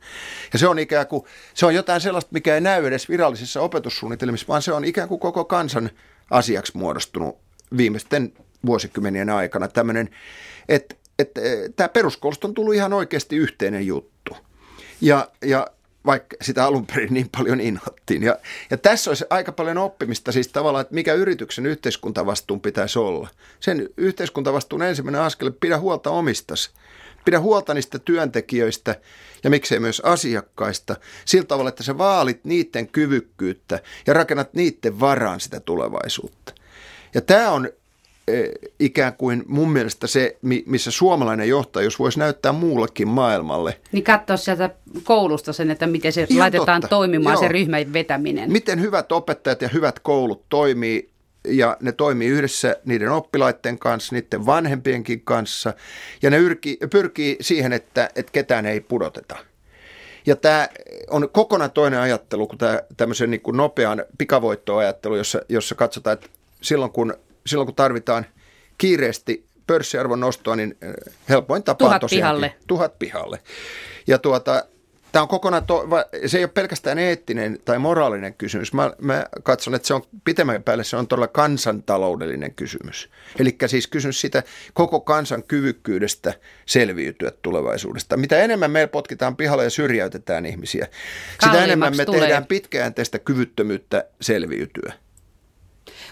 [0.53, 4.47] Ja se on ikään kuin, se on jotain sellaista, mikä ei näy edes virallisissa opetussuunnitelmissa,
[4.47, 5.89] vaan se on ikään kuin koko kansan
[6.29, 7.37] asiaksi muodostunut
[7.77, 8.33] viimeisten
[8.65, 10.09] vuosikymmenien aikana tämmöinen,
[10.69, 11.41] että, että
[11.75, 14.37] tämä peruskoulusta on tullut ihan oikeasti yhteinen juttu.
[15.01, 15.67] Ja, ja
[16.05, 18.23] vaikka sitä alun perin niin paljon inhottiin.
[18.23, 18.37] Ja,
[18.69, 23.29] ja tässä olisi aika paljon oppimista siis tavallaan, että mikä yrityksen yhteiskuntavastuun pitäisi olla.
[23.59, 26.71] Sen yhteiskuntavastuun ensimmäinen askel, pidä huolta omistasi.
[27.25, 28.95] Pidä huolta niistä työntekijöistä
[29.43, 35.39] ja miksei myös asiakkaista sillä tavalla, että sä vaalit niiden kyvykkyyttä ja rakennat niiden varaan
[35.39, 36.53] sitä tulevaisuutta.
[37.13, 37.69] Ja tämä on
[38.79, 43.79] ikään kuin mun mielestä se, missä suomalainen johtajuus voisi näyttää muullekin maailmalle.
[43.91, 44.69] Niin katsoa sieltä
[45.03, 46.95] koulusta sen, että miten se Ihan laitetaan totta.
[46.95, 47.41] toimimaan Joo.
[47.41, 48.51] se ryhmän vetäminen.
[48.51, 51.09] Miten hyvät opettajat ja hyvät koulut toimii
[51.47, 55.73] ja ne toimii yhdessä niiden oppilaiden kanssa, niiden vanhempienkin kanssa
[56.21, 59.35] ja ne yrki, pyrkii siihen, että, että ketään ei pudoteta.
[60.25, 60.67] Ja tämä
[61.09, 66.29] on kokonaan toinen ajattelu kuin tämä tämmöisen niin kuin nopean pikavoittoajattelu, jossa, jossa katsotaan, että
[66.61, 67.13] silloin kun
[67.47, 68.25] silloin kun tarvitaan
[68.77, 70.93] kiireesti pörssiarvon nostoa, niin eh,
[71.29, 72.55] helpoin tapa tuhat on pihalle.
[72.67, 73.39] tuhat pihalle.
[74.07, 74.65] Ja tuota,
[75.11, 75.87] tämä on kokonaan, to,
[76.25, 78.73] se ei ole pelkästään eettinen tai moraalinen kysymys.
[78.73, 83.09] Mä, mä katson, että se on pitemmän päälle se on todella kansantaloudellinen kysymys.
[83.39, 86.33] Eli siis kysymys siitä koko kansan kyvykkyydestä
[86.65, 88.17] selviytyä tulevaisuudesta.
[88.17, 90.87] Mitä enemmän meillä potkitaan pihalle ja syrjäytetään ihmisiä,
[91.43, 92.21] sitä enemmän me tulee.
[92.21, 94.93] tehdään pitkäjänteistä kyvyttömyyttä selviytyä.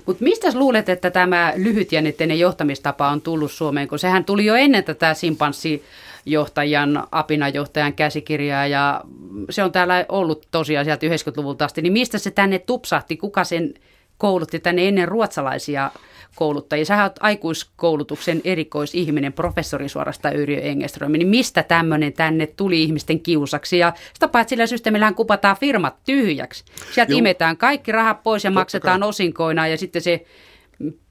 [0.05, 4.83] Mutta mistä luulet, että tämä lyhytjännitteinen johtamistapa on tullut Suomeen, kun sehän tuli jo ennen
[4.83, 9.01] tätä simpanssijohtajan, apinajohtajan käsikirjaa ja
[9.49, 13.73] se on täällä ollut tosiaan sieltä 90-luvulta asti, niin mistä se tänne tupsahti, kuka sen
[14.17, 15.91] koulutti tänne ennen ruotsalaisia
[16.35, 16.85] kouluttajia.
[16.85, 21.11] Sä oot aikuiskoulutuksen erikoisihminen, professori suorastaan Yrjö Engeström.
[21.11, 23.77] Niin mistä tämmöinen tänne tuli ihmisten kiusaksi?
[23.77, 26.63] Ja sitä paitsi sillä systeemillähän kupataan firmat tyhjäksi.
[26.91, 27.19] Sieltä Juu.
[27.19, 29.09] imetään kaikki rahat pois ja Totta maksetaan kai.
[29.09, 30.25] osinkoina ja sitten se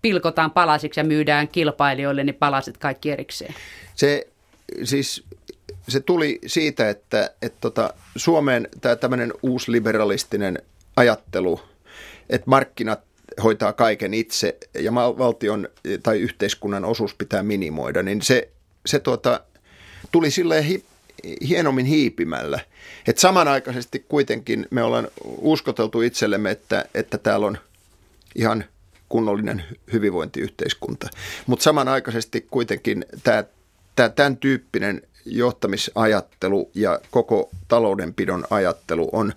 [0.03, 3.55] pilkotaan palasiksi ja myydään kilpailijoille niin palasit kaikki erikseen.
[3.95, 4.27] Se
[4.85, 5.25] siis
[5.89, 10.59] se tuli siitä, että, että tota, Suomeen tämä tämmöinen uusliberalistinen
[10.97, 11.61] ajattelu,
[12.31, 13.01] että markkinat
[13.43, 15.69] hoitaa kaiken itse ja valtion
[16.03, 18.49] tai yhteiskunnan osuus pitää minimoida, niin se,
[18.87, 19.41] se tuota,
[20.13, 20.85] tuli silleen hi,
[21.49, 22.61] hienommin hiipimällä.
[23.07, 27.59] Et samanaikaisesti kuitenkin me ollaan uskoteltu itsellemme, että, että täällä on
[28.35, 28.65] ihan
[29.09, 31.09] kunnollinen hyvinvointiyhteiskunta.
[31.47, 33.45] Mutta samanaikaisesti kuitenkin tämä,
[33.97, 39.33] tämä tämän tyyppinen johtamisajattelu ja koko taloudenpidon ajattelu on,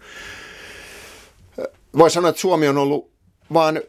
[1.98, 3.13] voi sanoa, että Suomi on ollut
[3.54, 3.82] vaan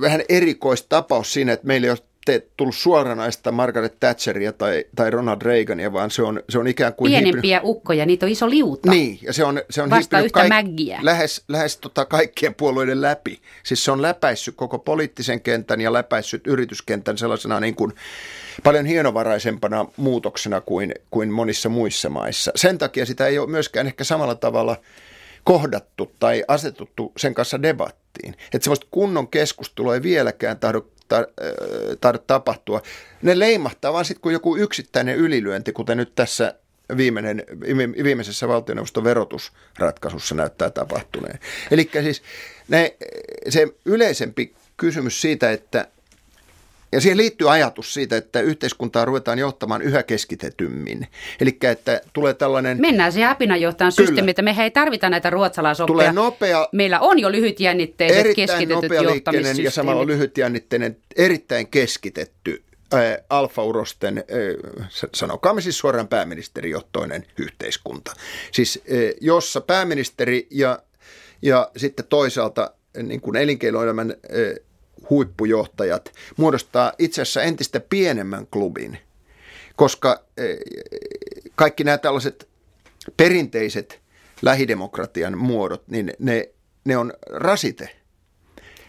[0.00, 1.98] vähän erikoistapaus siinä, että meillä ei ole
[2.32, 6.94] te, tullut suoranaista Margaret Thatcheria tai, tai Ronald Reagania, vaan se on, se on ikään
[6.94, 7.10] kuin...
[7.10, 7.76] Pienempiä hiipynyt...
[7.76, 8.90] ukkoja, niitä on iso liuta.
[8.90, 10.48] Niin, ja se on, se on Vasta yhtä kaik...
[10.48, 10.98] mäggiä.
[11.02, 13.40] lähes, lähes tota kaikkien puolueiden läpi.
[13.62, 17.92] Siis se on läpäissyt koko poliittisen kentän ja läpäissyt yrityskentän sellaisena niin kuin
[18.64, 22.52] paljon hienovaraisempana muutoksena kuin, kuin monissa muissa maissa.
[22.56, 24.76] Sen takia sitä ei ole myöskään ehkä samalla tavalla
[25.48, 28.34] kohdattu tai asetuttu sen kanssa debattiin.
[28.52, 30.86] Että semmoista kunnon keskustelua ei vieläkään tahdo
[32.00, 32.82] tahdo tapahtua.
[33.22, 36.54] Ne leimahtaa vaan sitten, kun joku yksittäinen ylilyönti, kuten nyt tässä
[36.96, 37.44] viimeinen,
[38.04, 41.38] viimeisessä valtioneuvoston verotusratkaisussa näyttää tapahtuneen.
[41.70, 42.22] Eli siis
[42.68, 42.96] ne,
[43.48, 45.88] se yleisempi kysymys siitä, että
[46.92, 51.06] ja siihen liittyy ajatus siitä, että yhteiskuntaa ruvetaan johtamaan yhä keskitetymmin.
[51.40, 52.80] Eli että tulee tällainen...
[52.80, 55.94] Mennään siihen apinanjohtajan systeemiin, että me ei tarvita näitä ruotsalaisoppeja.
[55.94, 56.68] Tulee nopea...
[56.72, 59.64] Meillä on jo lyhytjännitteiset keskitetyt johtamисsysteemit.
[59.64, 62.62] ja samalla lyhytjännitteinen, erittäin keskitetty
[63.30, 64.24] alfaurosten,
[65.14, 68.12] sanokaamme siis suoraan pääministerijohtoinen yhteiskunta.
[68.52, 68.82] Siis
[69.20, 70.78] jossa pääministeri ja,
[71.42, 72.70] ja sitten toisaalta
[73.02, 74.14] niin kuin elinkeinoelämän
[75.10, 78.98] huippujohtajat muodostaa itse asiassa entistä pienemmän klubin,
[79.76, 80.58] koska eh,
[81.54, 82.48] kaikki nämä tällaiset
[83.16, 84.00] perinteiset
[84.42, 86.48] lähidemokratian muodot, niin ne,
[86.84, 87.98] ne on rasite.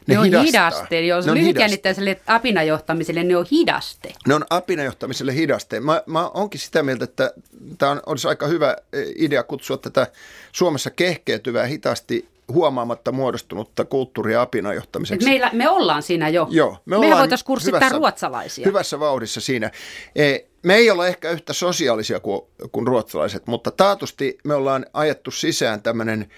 [0.07, 0.43] Ne, ne on hidastaa.
[0.43, 1.05] hidaste.
[1.05, 4.13] Jos ne lyhytjännittäiselle apinajohtamiselle ne on hidaste.
[4.27, 5.79] Ne on apinajohtamiselle hidaste.
[5.79, 7.33] Mä, mä onkin sitä mieltä, että
[7.77, 10.07] tämä on, olisi aika hyvä eh, idea kutsua tätä
[10.51, 15.27] Suomessa kehkeytyvää hitaasti huomaamatta muodostunutta kulttuuria apinajohtamiseksi.
[15.27, 16.47] Meillä, me ollaan siinä jo.
[16.49, 18.65] Joo, me Mehän voitaisiin kurssittaa hyvässä, ruotsalaisia.
[18.65, 19.71] Hyvässä vauhdissa siinä.
[20.15, 25.31] E, me ei olla ehkä yhtä sosiaalisia kuin, kuin ruotsalaiset, mutta taatusti me ollaan ajettu
[25.31, 26.29] sisään tämmöinen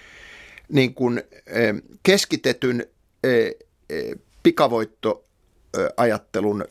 [0.68, 2.86] niin kuin, e, keskitetyn
[3.24, 3.50] e,
[4.42, 6.64] pikavoittoajattelun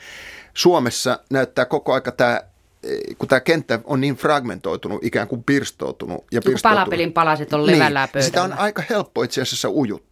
[0.54, 2.40] Suomessa näyttää koko aika tämä
[3.18, 6.24] kun tämä kenttä on niin fragmentoitunut, ikään kuin pirstoutunut.
[6.32, 6.62] Ja pirstoutunut.
[6.62, 10.09] palapelin palaset on levällään niin, Sitä on aika helppo itse asiassa ujuttaa.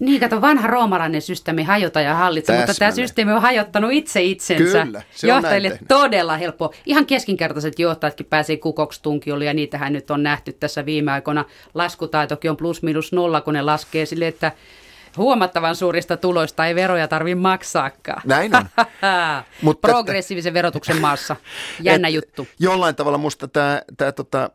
[0.00, 4.84] Niin, kato, vanha roomalainen systeemi hajota ja hallitse, mutta tämä systeemi on hajottanut itse itsensä.
[4.84, 6.72] Kyllä, se Johtajille todella helppo.
[6.86, 11.44] Ihan keskinkertaiset johtajatkin pääsee kukokstunkijolle ja niitähän nyt on nähty tässä viime aikoina.
[11.74, 14.52] Laskutaitokin on plus minus nolla, kun ne laskee sille, että
[15.16, 18.22] huomattavan suurista tuloista ei veroja tarvitse maksaakaan.
[18.24, 18.64] Näin on.
[19.62, 21.36] Mutta Progressiivisen verotuksen maassa.
[21.82, 22.48] Jännä et, juttu.
[22.58, 24.50] Jollain tavalla musta tämä, tämä tota,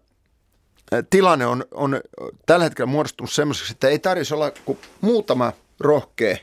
[1.10, 2.02] tilanne on, on
[2.45, 6.38] tällä hetkellä muodostunut semmoiseksi, että ei tarvitsisi olla kuin muutama rohkea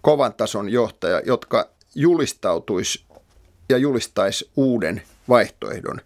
[0.00, 3.04] kovan tason johtaja, jotka julistautuisi
[3.68, 6.00] ja julistaisi uuden vaihtoehdon,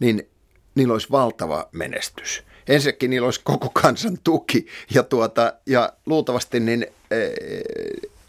[0.00, 0.28] niin
[0.74, 2.42] niillä olisi valtava menestys.
[2.68, 7.16] Ensinnäkin niillä olisi koko kansan tuki ja, tuota, ja luultavasti niin, e,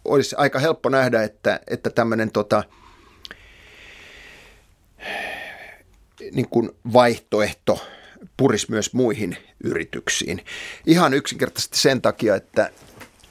[0.05, 2.63] olisi aika helppo nähdä, että, että tämmöinen tota,
[6.33, 7.85] niin kuin vaihtoehto
[8.37, 10.41] purisi myös muihin yrityksiin.
[10.85, 12.71] Ihan yksinkertaisesti sen takia, että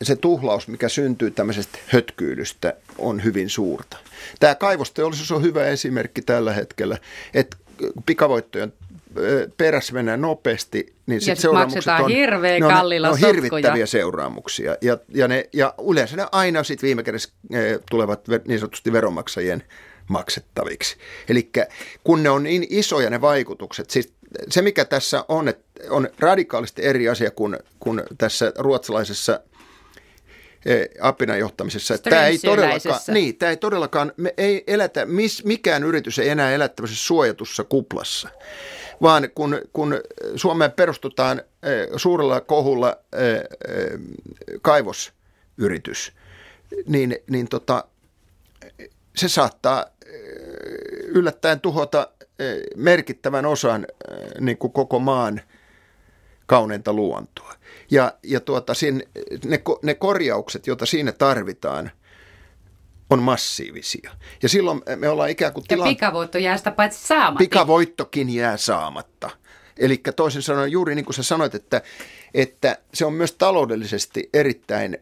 [0.03, 3.97] se tuhlaus, mikä syntyy tämmöisestä hötkyydystä, on hyvin suurta.
[4.41, 6.99] Tämä kaivosteollisuus on hyvä esimerkki tällä hetkellä,
[7.35, 7.57] että
[8.07, 8.73] pikavoittojen
[9.57, 13.87] perässä mennään nopeasti, niin sit sit maksetaan on, hirveän ne on, kallilla ne on hirvittäviä
[13.87, 14.77] seuraamuksia.
[14.81, 17.29] Ja, ja, ne, ja yleensä ne aina sitten viime kädessä
[17.91, 19.63] tulevat niin sanotusti veronmaksajien
[20.13, 20.97] maksettaviksi.
[21.29, 21.51] Eli
[22.05, 24.13] kun ne on niin isoja ne vaikutukset, siis
[24.51, 29.41] se mikä tässä on, että on radikaalisti eri asia kuin, kuin tässä ruotsalaisessa
[31.01, 31.99] apinan johtamisessa.
[31.99, 36.53] Tämä ei todellakaan, niin, tämä ei todellakaan, me ei elätä, mis, mikään yritys ei enää
[36.53, 38.29] elä tämmöisessä suojatussa kuplassa
[39.03, 40.01] vaan kun, kun
[40.37, 43.43] Suomeen perustutaan eh, suurella kohulla eh,
[44.63, 46.13] kaivosyritys,
[46.87, 47.85] niin, niin tota,
[49.17, 49.87] se saattaa
[51.15, 52.09] yllättäen tuhota
[52.77, 53.87] merkittävän osan
[54.41, 55.41] niin kuin koko maan
[56.47, 57.55] kauneinta luontoa.
[57.91, 59.01] Ja, ja tuota, siinä,
[59.45, 61.91] ne, ne korjaukset, joita siinä tarvitaan–
[63.13, 64.11] on massiivisia.
[64.43, 65.91] Ja silloin me ollaan ikään kuin tilanne...
[65.91, 67.39] Ja pikavoitto jää sitä paitsi saamatta.
[67.39, 69.31] Pikavoittokin jää saamatta.
[69.79, 71.83] Eli toisin sanoen juuri niin kuin sä sanoit, että,
[72.35, 74.99] että se on myös taloudellisesti erittäin,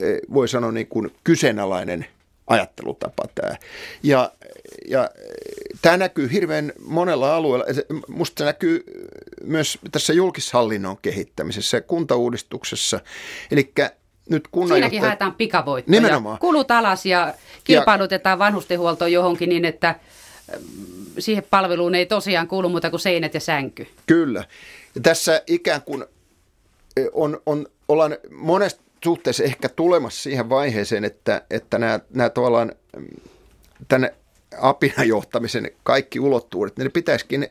[0.00, 2.06] eh, voi sanoa niin kuin kyseenalainen
[2.46, 3.56] ajattelutapa tämä.
[4.02, 4.32] Ja,
[4.88, 5.10] ja
[5.82, 7.66] tämä näkyy hirveän monella alueella.
[8.08, 8.84] Musta se näkyy
[9.44, 13.00] myös tässä julkishallinnon kehittämisessä ja kuntauudistuksessa.
[13.50, 13.72] Eli
[14.30, 16.00] nyt Siinäkin haetaan pikavoittoja.
[16.00, 16.38] Nimenomaan.
[16.38, 18.38] Kulut alas ja kilpailutetaan ja...
[18.38, 19.94] vanhustenhuolto johonkin niin, että
[20.52, 23.86] mm, siihen palveluun ei tosiaan kuulu muuta kuin seinät ja sänky.
[24.06, 24.44] Kyllä.
[24.94, 26.04] Ja tässä ikään kuin
[27.12, 33.06] on, on, ollaan monesta suhteessa ehkä tulemassa siihen vaiheeseen, että, että nämä, nämä tavallaan mm,
[33.88, 34.14] tänne
[34.60, 37.48] apinajohtamisen kaikki ulottuvuudet, niin ne pitäisikin e,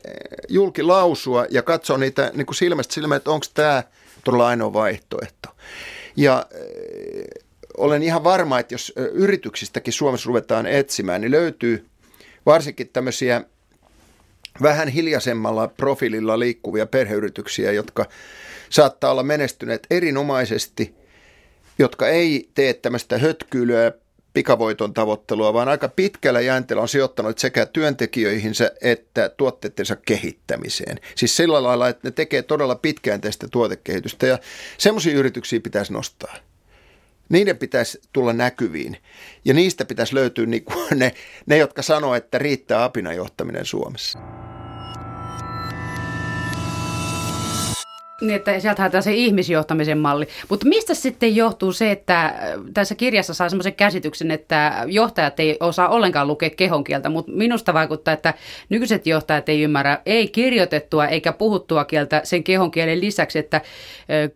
[0.48, 3.82] julkilausua ja katsoa niitä niin kuin silmästä silmään, että onko tämä
[4.24, 5.48] todella ainoa vaihtoehto.
[6.16, 6.60] Ja äh,
[7.76, 11.86] olen ihan varma, että jos yrityksistäkin Suomessa ruvetaan etsimään, niin löytyy
[12.46, 13.42] varsinkin tämmöisiä
[14.62, 18.06] vähän hiljaisemmalla profiililla liikkuvia perheyrityksiä, jotka
[18.70, 20.94] saattaa olla menestyneet erinomaisesti,
[21.78, 23.92] jotka ei tee tämmöistä hötkyilyä
[24.36, 31.00] pikavoiton tavoittelua, vaan aika pitkällä jänteellä on sijoittanut sekä työntekijöihinsä että tuotteidensa kehittämiseen.
[31.14, 34.38] Siis sillä lailla, että ne tekee todella pitkäjänteistä tuotekehitystä ja
[34.78, 36.36] semmoisia yrityksiä pitäisi nostaa.
[37.28, 38.96] Niiden pitäisi tulla näkyviin
[39.44, 41.14] ja niistä pitäisi löytyä niin ne,
[41.46, 44.18] ne, jotka sanoo, että riittää apinajohtaminen Suomessa.
[48.20, 50.28] Niin, että sieltä haetaan se ihmisjohtamisen malli.
[50.48, 52.34] Mutta mistä sitten johtuu se, että äh,
[52.74, 58.14] tässä kirjassa saa semmoisen käsityksen, että johtajat ei osaa ollenkaan lukea kehonkieltä, mutta minusta vaikuttaa,
[58.14, 58.34] että
[58.68, 63.60] nykyiset johtajat ei ymmärrä ei kirjoitettua eikä puhuttua kieltä sen kehonkielen lisäksi, että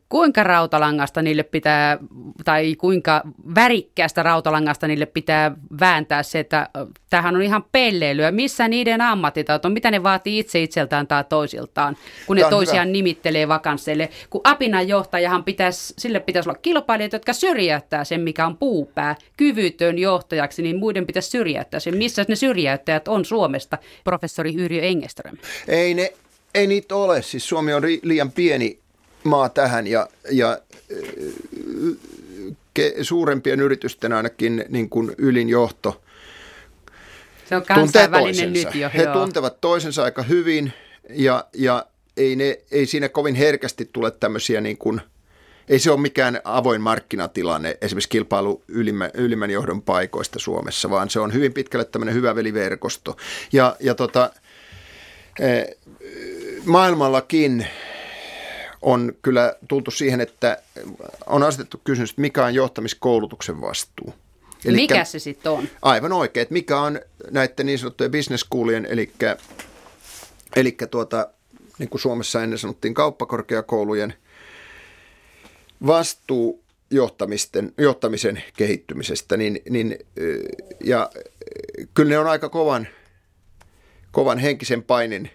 [0.09, 1.99] kuinka rautalangasta niille pitää,
[2.45, 3.23] tai kuinka
[3.55, 8.31] värikkäästä rautalangasta niille pitää vääntää se, että äh, tämähän on ihan pelleilyä.
[8.31, 12.93] Missä niiden ammattitaito on, mitä ne vaatii itse itseltään tai toisiltaan, kun ne toisiaan hyvä.
[12.93, 14.09] nimittelee vakansseille.
[14.31, 20.63] Kun apinanjohtajahan pitäisi, sille pitäisi olla kilpailijat, jotka syrjäyttää sen, mikä on puupää, kyvytön johtajaksi,
[20.63, 21.97] niin muiden pitäisi syrjäyttää sen.
[21.97, 25.37] Missä ne syrjäyttäjät on Suomesta, professori Yrjö Engeström?
[25.69, 26.13] Ei, ne,
[26.55, 27.23] ei niitä ole.
[27.23, 28.79] Siis Suomi on liian pieni
[29.25, 30.59] maa tähän ja, ja
[32.75, 35.97] ke, suurempien yritysten ainakin niin kuin ylin johto–
[37.49, 38.91] se on kansainvälinen nyt jo.
[38.95, 39.13] He joo.
[39.13, 40.73] tuntevat toisensa aika hyvin
[41.11, 45.01] ja, ja ei, ne, ei siinä kovin herkästi tule tämmöisiä niin kuin,
[45.69, 51.21] ei se ole mikään avoin markkinatilanne, esimerkiksi kilpailu ylimmän, ylimmän johdon paikoista Suomessa, vaan se
[51.21, 53.17] on hyvin pitkälle tämmöinen hyvä veliverkosto.
[53.53, 54.31] Ja, ja tota,
[55.41, 55.67] eh,
[56.65, 57.67] maailmallakin
[58.83, 60.63] on kyllä tultu siihen, että
[61.27, 64.15] on asetettu kysymys, että mikä on johtamiskoulutuksen vastuu.
[64.65, 65.69] Elikkä, mikä se sitten on?
[65.83, 69.13] Aivan oikein, että mikä on näiden niin sanottujen business schoolien, eli,
[70.57, 71.29] eli tuota,
[71.81, 74.15] niin kuin Suomessa ennen sanottiin kauppakorkeakoulujen
[75.87, 79.99] vastuu johtamisten, johtamisen kehittymisestä, niin, niin,
[80.85, 81.11] ja
[81.95, 82.89] kyllä ne on aika kovan,
[84.13, 85.31] kovan henkisen painin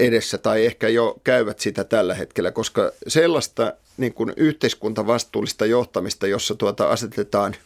[0.00, 6.54] edessä tai ehkä jo käyvät sitä tällä hetkellä, koska sellaista niin kuin yhteiskuntavastuullista johtamista, jossa
[6.54, 7.56] tuota asetetaan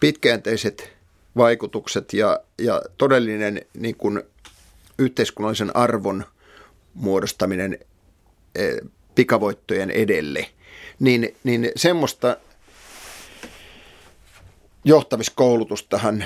[0.00, 0.92] pitkäjänteiset
[1.36, 4.22] vaikutukset ja, ja todellinen niin kuin
[5.00, 6.24] yhteiskunnallisen arvon
[6.94, 7.78] muodostaminen
[8.54, 8.70] e,
[9.14, 10.46] pikavoittojen edelle,
[10.98, 12.36] niin, niin semmoista
[14.84, 16.24] johtamiskoulutustahan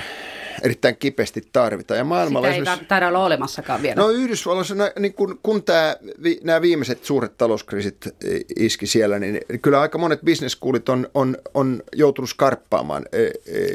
[0.61, 1.97] erittäin kipeästi tarvitaan.
[1.97, 3.95] Ja maailmalla Sitä ei taida olla olemassakaan vielä.
[3.95, 5.95] No Yhdysvalloissa, niin kun, kun tämä,
[6.43, 8.07] nämä viimeiset suuret talouskriisit
[8.55, 13.05] iski siellä, niin kyllä aika monet bisneskuulit on, on, on joutunut skarppaamaan.
[13.11, 13.31] E, e,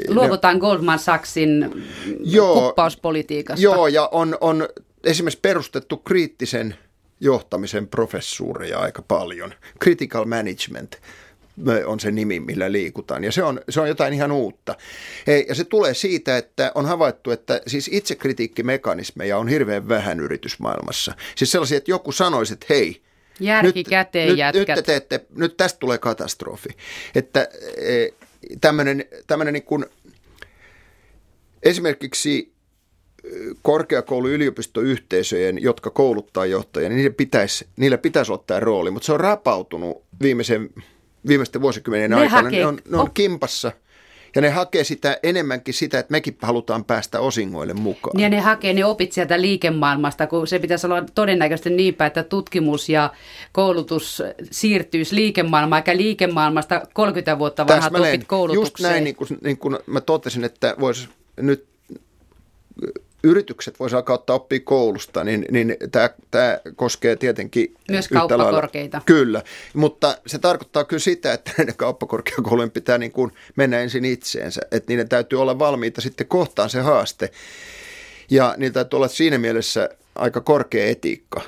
[0.07, 1.85] Luovutaan ne, Goldman Sachsin
[2.19, 3.63] joo, kuppauspolitiikasta.
[3.63, 4.67] Joo, ja on, on
[5.03, 6.75] esimerkiksi perustettu kriittisen
[7.19, 9.53] johtamisen professuureja aika paljon.
[9.79, 11.01] Critical management
[11.85, 13.23] on se nimi, millä liikutaan.
[13.23, 14.75] Ja se on, se on jotain ihan uutta.
[15.47, 21.13] Ja se tulee siitä, että on havaittu, että siis itsekritiikkimekanismeja on hirveän vähän yritysmaailmassa.
[21.35, 23.01] Siis sellaisia, että joku sanoisi, että hei,
[23.39, 24.67] Järki nyt, käteen nyt, jätkät.
[24.67, 26.69] Nyt, te teette, nyt tästä tulee katastrofi.
[27.15, 28.07] Että e,
[28.61, 29.85] tämmöinen, niin kuin,
[31.63, 32.50] esimerkiksi
[33.61, 39.19] korkeakoulu-yliopistoyhteisöjen, jotka kouluttaa johtajia, niin niillä pitäisi, niillä pitäisi olla tämä rooli, mutta se on
[39.19, 40.69] rapautunut viimeisen
[41.27, 42.41] viimeisten vuosikymmenien ne aikana.
[42.41, 43.13] Hakee, ne on, ne on oh.
[43.13, 43.71] kimpassa.
[44.35, 48.19] Ja ne hakee sitä enemmänkin sitä, että mekin halutaan päästä osingoille mukaan.
[48.19, 52.89] Ja ne hakee ne opit sieltä liikemaailmasta, kun se pitäisi olla todennäköisesti niinpä, että tutkimus
[52.89, 53.09] ja
[53.51, 58.63] koulutus siirtyisi liikemaailmaan, eikä liikemaailmasta 30 vuotta vanhat opit koulutukseen.
[58.63, 61.70] Just näin, niin kuin, niin kuin mä totesin, että voisi nyt
[63.23, 68.97] yritykset voisi alkaa ottaa oppia koulusta, niin, niin tämä, tämä koskee tietenkin Myös kauppakorkeita.
[68.97, 69.05] Lailla.
[69.05, 74.61] Kyllä, mutta se tarkoittaa kyllä sitä, että näiden kauppakorkeakoulujen pitää niin kuin mennä ensin itseensä,
[74.71, 77.31] että niiden täytyy olla valmiita sitten kohtaan se haaste.
[78.29, 81.41] Ja niillä täytyy olla siinä mielessä aika korkea etiikka.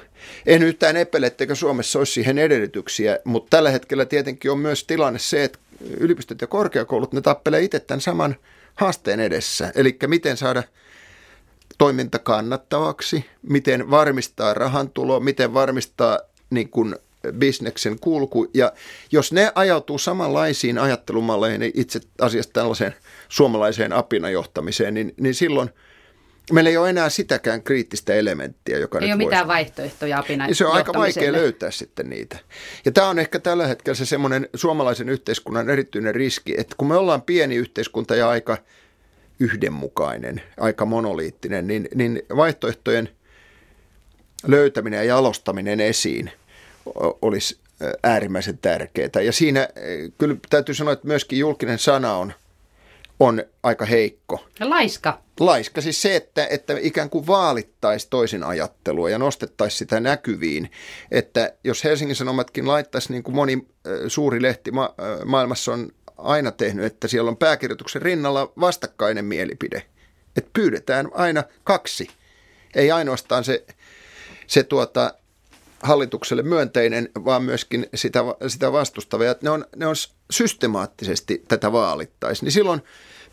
[0.46, 5.20] En yhtään epäile, etteikö Suomessa olisi siihen edellytyksiä, mutta tällä hetkellä tietenkin on myös tilanne
[5.20, 5.60] se, että
[5.98, 8.36] yliopistot ja korkeakoulut, ne tappelee itse tämän saman
[8.76, 9.72] haasteen edessä.
[9.76, 10.64] Eli miten saada–
[11.84, 16.20] toiminta kannattavaksi, miten varmistaa rahantulo, miten varmistaa
[16.50, 16.96] niin kuin
[17.38, 18.48] bisneksen kulku.
[18.54, 18.72] Ja
[19.12, 22.94] jos ne ajautuu samanlaisiin ajattelumalleihin niin itse asiassa tällaiseen
[23.30, 25.70] suomalaiseen apinajohtamiseen, niin, niin silloin
[26.52, 30.66] meillä ei ole enää sitäkään kriittistä elementtiä, joka Ei nyt ole mitään vaihtoehtoja apina Se
[30.66, 32.38] on aika vaikea löytää sitten niitä.
[32.86, 36.96] Ja tämä on ehkä tällä hetkellä se semmoinen suomalaisen yhteiskunnan erityinen riski, että kun me
[36.96, 38.58] ollaan pieni yhteiskunta ja aika–
[39.40, 43.10] yhdenmukainen, aika monoliittinen, niin, niin vaihtoehtojen
[44.48, 46.32] löytäminen ja jalostaminen esiin
[47.22, 47.60] olisi
[48.04, 49.22] äärimmäisen tärkeää.
[49.26, 49.68] Ja siinä
[50.18, 52.34] kyllä täytyy sanoa, että myöskin julkinen sana on,
[53.20, 54.48] on aika heikko.
[54.60, 55.22] Ja laiska.
[55.40, 60.72] Laiska, siis se, että, että ikään kuin vaalittaisi toisin ajattelua ja nostettaisiin sitä näkyviin.
[61.12, 63.68] Että jos Helsingin Sanomatkin laittaisi, niin kuin moni
[64.08, 65.90] suuri lehti ma- maailmassa on
[66.24, 69.86] aina tehnyt, että siellä on pääkirjoituksen rinnalla vastakkainen mielipide.
[70.38, 72.08] Että pyydetään aina kaksi.
[72.76, 73.66] Ei ainoastaan se,
[74.48, 75.14] se tuota,
[75.84, 79.32] hallitukselle myönteinen, vaan myöskin sitä, sitä vastustavia.
[79.32, 79.96] Että ne on, ne on
[80.32, 82.46] systemaattisesti tätä vaalittaisi.
[82.46, 82.82] Niin silloin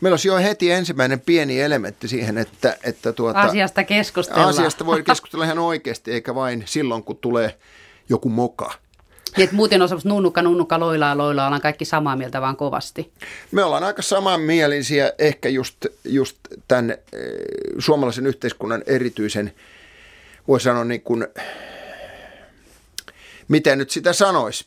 [0.01, 2.77] meillä olisi jo heti ensimmäinen pieni elementti siihen, että...
[2.83, 4.49] että tuota, asiasta keskustellaan.
[4.49, 7.57] Asiasta voi keskustella ihan oikeasti, eikä vain silloin, kun tulee
[8.09, 8.73] joku moka.
[9.37, 13.11] Niin, että muuten on semmoista nunnukka, nunnukka, loilaa, loilaa, ollaan kaikki samaa mieltä vaan kovasti.
[13.51, 16.97] Me ollaan aika samanmielisiä ehkä just, just tämän eh,
[17.79, 19.53] suomalaisen yhteiskunnan erityisen,
[20.47, 21.27] voi sanoa niin kuin,
[23.47, 24.65] miten nyt sitä sanoisi,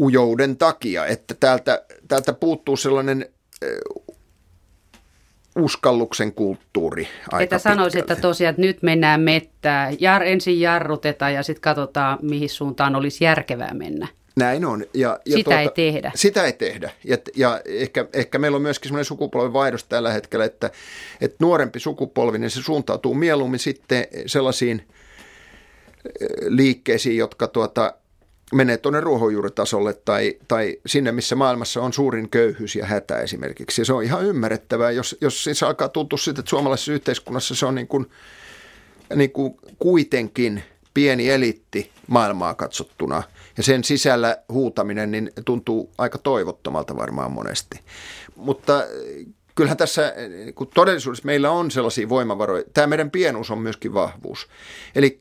[0.00, 3.28] ujouden takia, että täältä, täältä puuttuu sellainen
[3.62, 3.68] eh,
[5.56, 11.42] uskalluksen kulttuuri aika Että sanoisit, että tosiaan, että nyt mennään mettää, jar, ensin jarrutetaan ja
[11.42, 14.08] sitten katsotaan, mihin suuntaan olisi järkevää mennä.
[14.36, 14.84] Näin on.
[14.94, 16.12] Ja, ja sitä tuota, ei tehdä.
[16.14, 16.90] Sitä ei tehdä.
[17.04, 20.70] Ja, ja ehkä, ehkä meillä on myöskin sellainen sukupolven vaihdos tällä hetkellä, että,
[21.20, 24.82] että nuorempi sukupolvi, niin se suuntautuu mieluummin sitten sellaisiin
[26.20, 27.94] eh, liikkeisiin, jotka tuota,
[28.52, 33.80] menee tuonne ruohonjuuritasolle tai, tai sinne, missä maailmassa on suurin köyhyys ja hätä esimerkiksi.
[33.80, 37.66] Ja se on ihan ymmärrettävää, jos, jos siis alkaa tuntua siitä, että suomalaisessa yhteiskunnassa se
[37.66, 38.10] on niin kuin,
[39.14, 40.62] niin kuin kuitenkin
[40.94, 43.22] pieni elitti maailmaa katsottuna.
[43.56, 47.80] Ja sen sisällä huutaminen niin tuntuu aika toivottomalta varmaan monesti.
[48.36, 48.84] Mutta
[49.54, 52.64] kyllähän tässä niin todellisuudessa meillä on sellaisia voimavaroja.
[52.74, 54.48] Tämä meidän pienuus on myöskin vahvuus.
[54.94, 55.20] Eli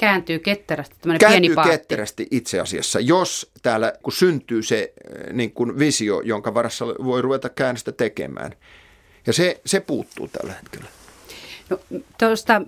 [0.00, 1.70] Kääntyy ketterästi, Kääntyy pieni paatti.
[1.70, 4.92] ketterästi itse asiassa, jos täällä kun syntyy se
[5.28, 8.52] äh, niin kuin visio, jonka varassa voi ruveta käännöstä tekemään.
[9.26, 10.86] Ja se, se puuttuu tällä hetkellä.
[11.70, 11.78] No,
[12.18, 12.62] tuosta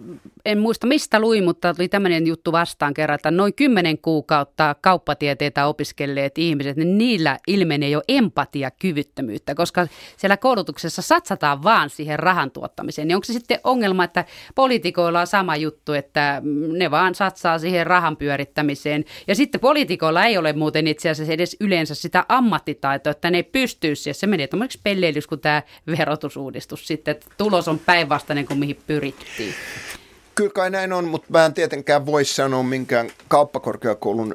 [0.44, 5.66] en muista mistä luin, mutta tuli tämmöinen juttu vastaan kerran, että noin kymmenen kuukautta kauppatieteitä
[5.66, 9.86] opiskelleet ihmiset, niin niillä ilmenee jo empatiakyvyttömyyttä, koska
[10.16, 13.08] siellä koulutuksessa satsataan vaan siihen rahan tuottamiseen.
[13.08, 14.24] Niin onko se sitten ongelma, että
[14.54, 16.42] poliitikoilla on sama juttu, että
[16.76, 19.04] ne vaan satsaa siihen rahan pyörittämiseen.
[19.28, 23.94] Ja sitten poliitikoilla ei ole muuten itse asiassa edes yleensä sitä ammattitaitoa, että ne pystyy
[23.94, 24.14] siihen.
[24.14, 25.62] Se menee esimerkiksi pelleilys kuin tämä
[25.98, 29.54] verotusuudistus sitten, että tulos on päinvastainen kuin mihin pyrittiin.
[30.34, 34.34] Kyllä kai näin on, mutta mä en tietenkään voi sanoa minkään kauppakorkeakoulun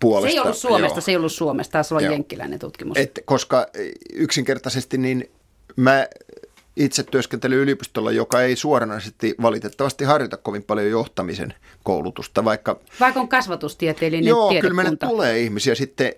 [0.00, 0.30] puolesta.
[0.30, 1.00] Se ei ollut Suomesta, Joo.
[1.00, 2.98] se ei ollut Suomesta, taas on jenkkiläinen tutkimus.
[2.98, 3.66] Et, koska
[4.12, 5.30] yksinkertaisesti niin
[5.76, 6.06] mä
[6.76, 12.44] itse työskentelen yliopistolla, joka ei suoranaisesti valitettavasti harjoita kovin paljon johtamisen koulutusta.
[12.44, 14.74] Vaikka, vaikka on kasvatustieteellinen Joo, tiedekunta.
[14.74, 16.12] kyllä meille tulee ihmisiä sitten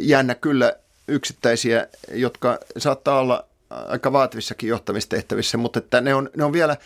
[0.00, 0.72] jännä kyllä
[1.08, 6.76] yksittäisiä, jotka saattaa olla aika vaativissakin johtamistehtävissä, mutta että ne, on, ne on vielä,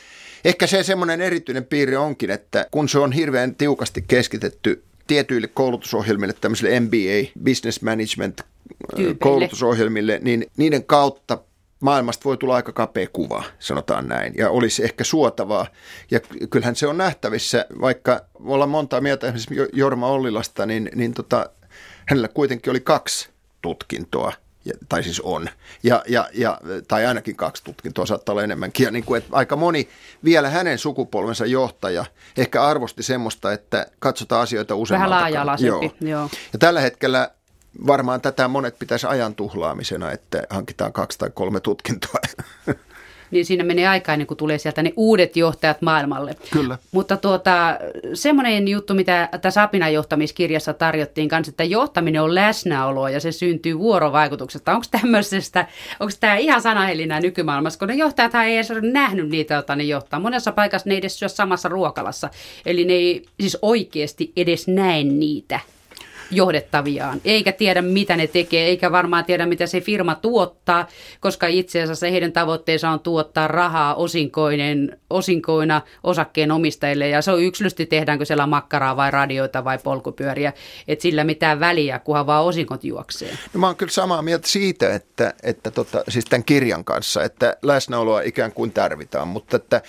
[0.45, 6.33] ehkä se semmoinen erityinen piirre onkin, että kun se on hirveän tiukasti keskitetty tietyille koulutusohjelmille,
[6.41, 8.41] tämmöisille MBA, Business Management
[8.97, 9.19] Tyypeille.
[9.19, 11.39] koulutusohjelmille, niin niiden kautta
[11.81, 15.67] maailmasta voi tulla aika kapea kuva, sanotaan näin, ja olisi ehkä suotavaa.
[16.11, 16.21] Ja
[16.51, 21.51] kyllähän se on nähtävissä, vaikka ollaan montaa mieltä esimerkiksi Jorma Ollilasta, niin, niin tota,
[22.07, 23.29] hänellä kuitenkin oli kaksi
[23.63, 24.33] tutkintoa
[24.65, 25.49] ja, tai siis on,
[25.83, 28.85] ja, ja, ja, tai ainakin kaksi tutkintoa saattaa olla enemmänkin.
[28.85, 29.89] Ja niin kuin, että aika moni
[30.25, 32.05] vielä hänen sukupolvensa johtaja
[32.37, 35.15] ehkä arvosti semmoista, että katsotaan asioita useammalta.
[35.15, 36.21] Vähän laaja-alaisempi, joo.
[36.21, 36.31] joo.
[36.53, 37.31] Ja tällä hetkellä
[37.87, 42.21] varmaan tätä monet pitäisi ajan tuhlaamisena, että hankitaan kaksi tai kolme tutkintoa.
[43.33, 46.35] niin siinä menee aikaa ennen kuin tulee sieltä ne uudet johtajat maailmalle.
[46.51, 46.79] Kyllä.
[46.93, 47.79] Mutta tuota,
[48.15, 53.79] semmoinen juttu, mitä tässä Apinan johtamiskirjassa tarjottiin kanssa, että johtaminen on läsnäoloa ja se syntyy
[53.79, 54.73] vuorovaikutuksesta.
[54.73, 55.67] Onko tämmöisestä,
[56.01, 59.85] onko tämä ihan sanahelinää nykymaailmassa, kun ne johtajat ei edes ole nähnyt niitä, joita ne
[59.85, 60.21] johtaa.
[60.21, 62.31] Monessa paikassa ne ei edes syö samassa ruokalassa.
[62.67, 65.61] Eli ne ei siis oikeasti edes näe niitä
[66.33, 70.89] johdettaviaan, eikä tiedä mitä ne tekee, eikä varmaan tiedä mitä se firma tuottaa,
[71.21, 77.43] koska itse asiassa heidän tavoitteensa on tuottaa rahaa osinkoinen, osinkoina osakkeen omistajille, ja se on
[77.43, 80.53] yksilösti tehdäänkö siellä makkaraa vai radioita vai polkupyöriä,
[80.89, 83.31] että sillä mitään väliä, kunhan vaan osinkot juoksee.
[83.55, 87.57] No mä oon kyllä samaa mieltä siitä, että, että tota, siis tämän kirjan kanssa, että
[87.63, 89.83] läsnäoloa ikään kuin tarvitaan, mutta että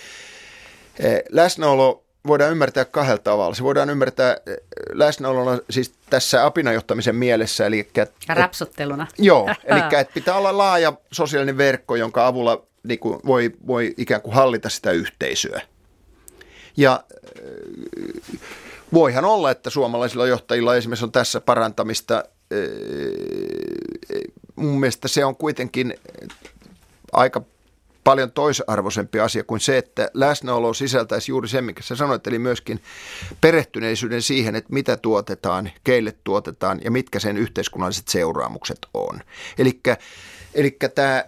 [1.00, 3.56] eh, läsnäolo voidaan ymmärtää kahdella tavalla.
[3.56, 4.58] Se voidaan ymmärtää eh,
[4.92, 7.66] läsnäolona siis tässä apinajohtamisen mielessä.
[7.66, 9.08] Eli, että, Rapsotteluna.
[9.10, 13.94] Et, joo, eli että pitää olla laaja sosiaalinen verkko, jonka avulla niin kuin, voi, voi
[13.98, 15.62] ikään kuin hallita sitä yhteisöä.
[16.78, 18.40] Ja eh,
[18.94, 22.24] voihan olla, että suomalaisilla johtajilla esimerkiksi on tässä parantamista.
[22.52, 24.24] Eh,
[24.56, 25.94] mun mielestä se on kuitenkin
[27.14, 27.42] aika
[28.04, 32.82] paljon toisarvoisempi asia kuin se, että läsnäolo sisältäisi juuri sen, mikä sä sanoit, eli myöskin
[33.42, 39.22] perehtyneisyyden siihen, että mitä tuotetaan, keille tuotetaan ja mitkä sen yhteiskunnalliset seuraamukset on.
[40.54, 41.26] Eli tämä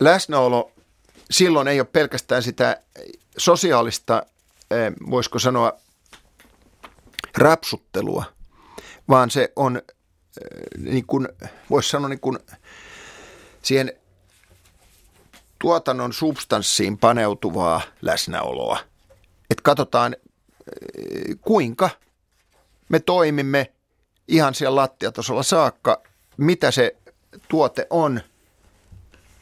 [0.00, 0.72] läsnäolo
[1.30, 2.80] silloin ei ole pelkästään sitä
[3.36, 4.26] sosiaalista,
[4.70, 5.72] eh, voisiko sanoa,
[7.38, 8.24] rapsuttelua,
[9.08, 9.82] vaan se on,
[10.78, 11.28] niin kuin,
[11.70, 12.38] voisi sanoa, niin kuin
[13.62, 13.92] siihen
[15.60, 18.78] tuotannon substanssiin paneutuvaa läsnäoloa.
[19.50, 20.16] Että katsotaan,
[21.40, 21.90] kuinka
[22.88, 23.72] me toimimme
[24.28, 26.02] ihan siellä lattiatasolla saakka,
[26.36, 26.96] mitä se
[27.48, 28.20] tuote on,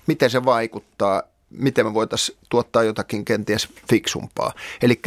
[0.06, 4.52] miten se vaikuttaa, miten me voitaisiin tuottaa jotakin kenties fiksumpaa.
[4.82, 5.02] Eli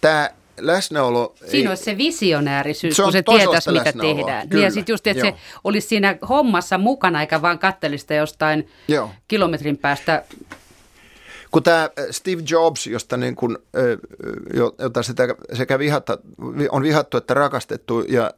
[0.00, 0.30] tämä
[0.60, 1.34] läsnäolo...
[1.46, 4.48] Siinä olisi se visionäärisyys, se kun se tietäisi, mitä tehdään.
[4.48, 5.36] Kyllä, niin ja sitten just, että joo.
[5.36, 9.10] se olisi siinä hommassa mukana, eikä vaan kattelista jostain joo.
[9.28, 10.24] kilometrin päästä
[11.50, 13.58] kun tämä Steve Jobs, josta niin kuin,
[14.78, 16.18] jota sitä sekä vihata,
[16.70, 18.30] on vihattu että rakastettu, ja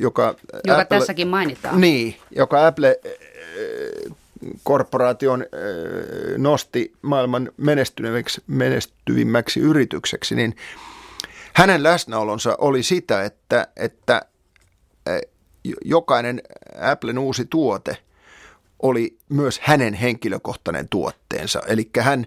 [0.00, 0.34] joka,
[0.66, 1.80] joka Apple, tässäkin mainitaan.
[1.80, 3.00] Niin, joka Apple
[4.62, 5.46] korporaation
[6.36, 7.50] nosti maailman
[8.46, 10.56] menestyvimmäksi yritykseksi, niin
[11.78, 14.22] läsnäolonsa oli sitä, että, että
[15.84, 16.42] jokainen
[16.80, 17.96] Applen uusi tuote
[18.82, 21.62] oli myös hänen henkilökohtainen tuotteensa.
[21.66, 22.26] Eli hän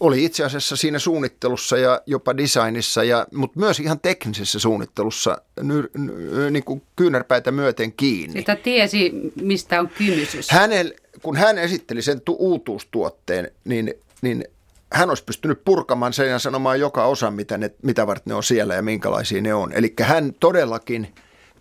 [0.00, 5.90] oli itse asiassa siinä suunnittelussa ja jopa designissa, ja, mutta myös ihan teknisessä suunnittelussa ny,
[5.96, 8.40] ny, niin kuin kyynärpäitä myöten kiinni.
[8.40, 10.50] Sitä tiesi, mistä on kymysys.
[10.50, 10.92] Hänel,
[11.22, 14.44] kun hän esitteli sen tu- uutuustuotteen, niin, niin
[14.92, 18.44] hän olisi pystynyt purkamaan sen ja sanomaan joka osa, mitä, ne, mitä varten ne on
[18.44, 19.72] siellä ja minkälaisia ne on.
[19.72, 21.14] Eli hän todellakin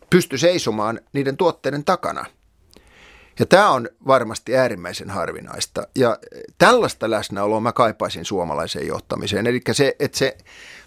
[0.10, 2.26] pystyi seisomaan niiden tuotteiden takana–
[3.40, 5.88] ja tämä on varmasti äärimmäisen harvinaista.
[5.96, 6.20] Ja
[6.58, 9.48] tällaista läsnäoloa mä kaipaisin suomalaiseen johtamiseen.
[9.48, 10.38] Eli se, että se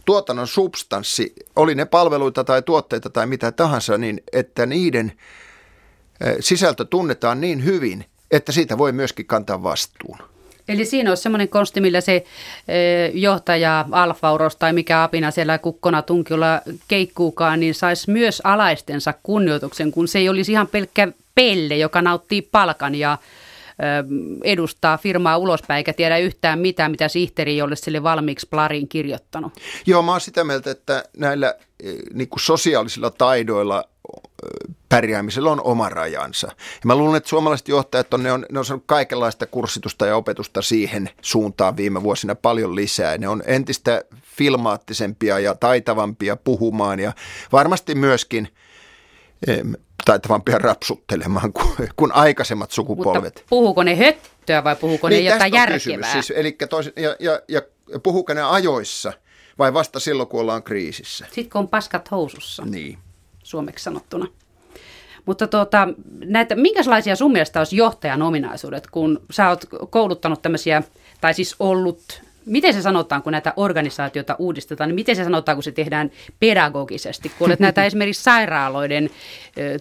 [0.04, 5.12] tuotannon substanssi, oli ne palveluita tai tuotteita tai mitä tahansa, niin että niiden
[6.40, 10.18] sisältö tunnetaan niin hyvin, että siitä voi myöskin kantaa vastuun.
[10.68, 12.24] Eli siinä olisi semmoinen konsti, millä se
[13.12, 20.08] johtaja Alfauros tai mikä apina siellä kukkona tunkiolla keikkuukaan, niin saisi myös alaistensa kunnioituksen, kun
[20.08, 23.18] se ei olisi ihan pelkkä pelle, joka nauttii palkan ja
[24.44, 29.52] edustaa firmaa ulospäin eikä tiedä yhtään mitään, mitä sihteeri ei ole sille valmiiksi plariin kirjoittanut.
[29.86, 31.54] Joo, mä oon sitä mieltä, että näillä
[32.14, 33.84] niin kuin sosiaalisilla taidoilla
[34.88, 36.46] pärjäämisellä on oma rajansa.
[36.56, 40.16] Ja mä luulen, että suomalaiset johtajat on, ne on, ne on saanut kaikenlaista kurssitusta ja
[40.16, 43.18] opetusta siihen suuntaan viime vuosina paljon lisää.
[43.18, 47.12] Ne on entistä filmaattisempia ja taitavampia puhumaan ja
[47.52, 48.48] varmasti myöskin
[50.04, 53.34] taitavampia rapsuttelemaan kuin, kuin aikaisemmat sukupolvet.
[53.34, 56.12] Mutta puhuuko ne höttöä vai puhuuko niin, ne jotain järkevää?
[56.12, 57.62] Siis, eli tois, ja, ja, ja
[58.02, 59.12] puhuuko ne ajoissa
[59.58, 61.24] vai vasta silloin, kun ollaan kriisissä?
[61.24, 62.98] Sitten kun on paskat housussa, niin.
[63.44, 64.26] Suomeksi sanottuna.
[65.26, 65.88] Mutta tuota,
[66.24, 70.82] näitä, minkälaisia sun mielestä olisi johtajan ominaisuudet, kun sä oot kouluttanut tämmöisiä,
[71.20, 75.62] tai siis ollut miten se sanotaan, kun näitä organisaatioita uudistetaan, niin miten se sanotaan, kun
[75.62, 77.32] se tehdään pedagogisesti?
[77.38, 79.10] Kun olet näitä esimerkiksi sairaaloiden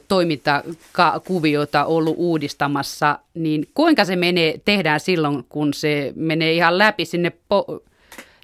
[0.07, 7.31] toimintakuvioita ollut uudistamassa, niin kuinka se menee, tehdään silloin, kun se menee ihan läpi sinne
[7.53, 7.81] po-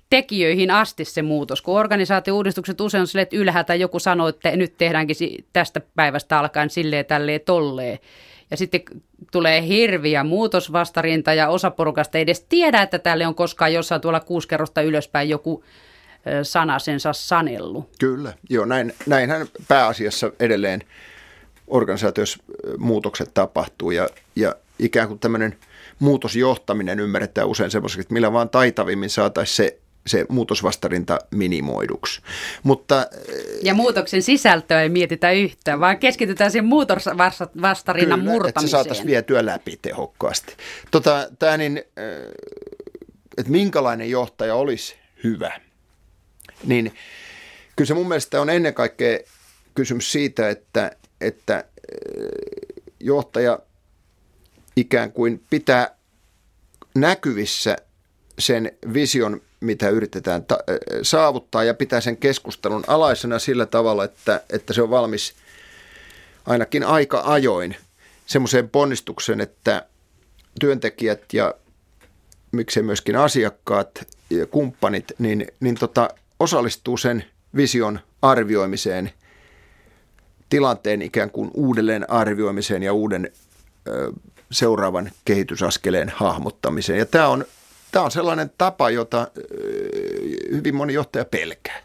[0.10, 4.78] tekijöihin asti se muutos, kun organisaatio-uudistukset usein on sille, että ylhäältä joku sanoo, että nyt
[4.78, 7.99] tehdäänkin tästä päivästä alkaen silleen, tälleen, tolleen.
[8.51, 8.82] Ja sitten
[9.32, 14.20] tulee hirviä muutosvastarinta ja osa porukasta ei edes tiedä, että tälle on koskaan jossain tuolla
[14.20, 15.64] kuusi kerrosta ylöspäin joku
[16.43, 17.89] sanasensa sanellu.
[17.99, 20.84] Kyllä, joo, näin, näinhän pääasiassa edelleen
[21.68, 22.43] organisaatiossa
[22.78, 25.57] muutokset tapahtuu ja, ja ikään kuin tämmöinen
[25.99, 29.78] muutosjohtaminen ymmärretään usein semmoiseksi, että millä vaan taitavimmin saataisiin se
[30.08, 32.22] se muutosvastarinta minimoiduksi.
[32.64, 38.50] Mutta, eh, ja muutoksen sisältöä ei mietitä yhtään, vaan keskitytään sen muutosvastarinnan kyllä, murtamiseen.
[38.50, 40.56] että se saataisiin vietyä läpi tehokkaasti.
[40.91, 41.84] Tota, tämä niin, eh,
[43.38, 45.60] että minkälainen johtaja olisi hyvä,
[46.64, 46.93] niin
[47.76, 49.20] kyllä se mun mielestä on ennen kaikkea
[49.76, 50.91] kysymys siitä, että,
[51.22, 53.60] että eh, johtaja
[54.76, 55.95] ikään kuin pitää
[56.95, 57.76] näkyvissä
[58.39, 60.64] sen vision, mitä yritetään ta-
[61.01, 65.34] saavuttaa ja pitää sen keskustelun alaisena sillä tavalla, että, että se on valmis
[66.45, 67.76] ainakin aika ajoin
[68.26, 69.86] semmoiseen ponnistukseen, että
[70.60, 71.53] työntekijät ja
[72.51, 79.12] miksei myöskin asiakkaat ja kumppanit, niin, niin tota, osallistuu sen vision arvioimiseen,
[80.49, 83.32] tilanteen ikään kuin uudelleen arvioimiseen ja uuden
[83.88, 84.12] ö,
[84.51, 86.99] seuraavan kehitysaskeleen hahmottamiseen.
[86.99, 87.45] Ja tämä on
[87.91, 89.27] tämä on sellainen tapa, jota
[90.51, 91.81] hyvin moni johtaja pelkää.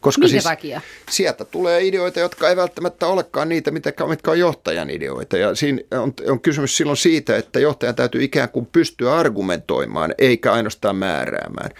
[0.00, 0.80] Koska siis takia?
[1.10, 5.36] sieltä tulee ideoita, jotka ei välttämättä olekaan niitä, mitkä, mitkä on johtajan ideoita.
[5.36, 10.52] Ja siinä on, on kysymys silloin siitä, että johtajan täytyy ikään kuin pystyä argumentoimaan, eikä
[10.52, 11.70] ainoastaan määräämään.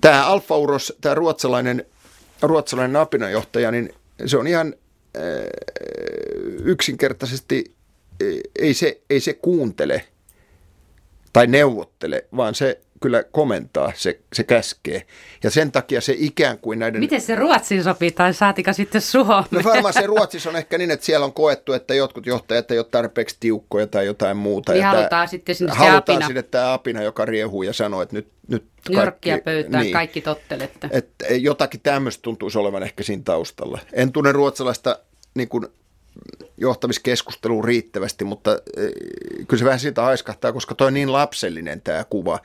[0.00, 1.86] Tämä Alfa Uros, tämä ruotsalainen,
[2.42, 3.94] ruotsalainen apinajohtaja, niin
[4.26, 4.74] se on ihan
[6.64, 7.74] yksinkertaisesti
[8.58, 10.04] ei se, ei se kuuntele
[11.32, 15.06] tai neuvottele, vaan se kyllä komentaa, se, se käskee.
[15.42, 17.00] Ja sen takia se ikään kuin näiden...
[17.00, 19.44] Miten se Ruotsiin sopii tai saatika sitten Suomeen?
[19.50, 22.78] No varmaan se Ruotsissa on ehkä niin, että siellä on koettu, että jotkut johtajat ei
[22.78, 24.72] ole tarpeeksi tiukkoja tai jotain muuta.
[24.72, 26.26] Niin halutaan tämä, sitten sinne halutaan se apina.
[26.26, 30.88] sinne tämä apina, joka riehuu ja sanoo, että nyt, nyt Nyrkkiä pöytään, niin, kaikki tottelette.
[30.90, 33.78] Että jotakin tämmöistä tuntuisi olevan ehkä siinä taustalla.
[33.92, 34.98] En tunne ruotsalaista
[35.34, 35.66] niin kuin
[36.56, 38.90] johtamiskeskusteluun riittävästi, mutta eh,
[39.48, 42.38] kyllä se vähän siitä haiskahtaa, koska toi on niin lapsellinen tämä kuva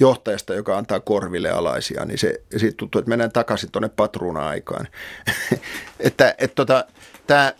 [0.00, 4.88] johtajasta, joka antaa korville alaisia, niin se siitä tuntuu, että mennään takaisin tuonne patruuna-aikaan.
[6.00, 6.84] että et tota,
[7.26, 7.54] tämä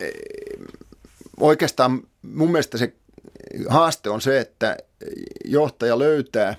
[0.00, 0.10] eh,
[1.40, 2.92] oikeastaan mun mielestä se
[3.68, 4.76] haaste on se, että
[5.44, 6.56] johtaja löytää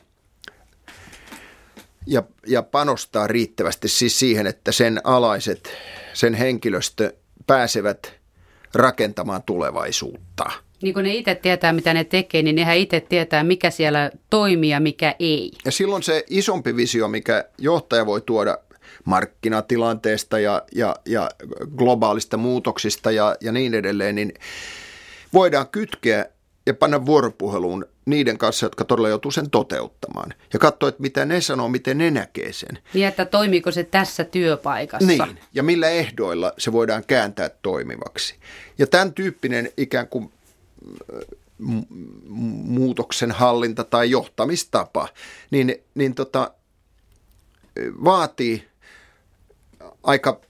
[2.08, 5.70] ja, ja panostaa riittävästi siis siihen, että sen alaiset,
[6.14, 7.14] sen henkilöstö
[7.48, 8.14] pääsevät
[8.74, 10.52] rakentamaan tulevaisuutta.
[10.82, 14.70] Niin kun ne itse tietää, mitä ne tekee, niin nehän itse tietää, mikä siellä toimii
[14.70, 15.52] ja mikä ei.
[15.66, 18.58] Ja silloin se isompi visio, mikä johtaja voi tuoda
[19.06, 21.30] markkinatilanteesta ja, ja, ja
[21.76, 24.34] globaalista muutoksista ja, ja niin edelleen, niin
[25.34, 26.26] voidaan kytkeä
[26.66, 30.34] ja panna vuoropuheluun niiden kanssa, jotka todella joutuu sen toteuttamaan.
[30.54, 32.80] Ja katsoa, että mitä ne sanoo, miten ne näkee sen.
[32.94, 35.08] Niin, että toimiiko se tässä työpaikassa.
[35.08, 38.36] Niin, ja millä ehdoilla se voidaan kääntää toimivaksi.
[38.78, 40.32] Ja tämän tyyppinen ikään kuin
[42.64, 45.08] muutoksen hallinta tai johtamistapa,
[45.52, 46.52] niin, niin tota,
[48.04, 48.68] vaatii
[50.04, 50.42] aika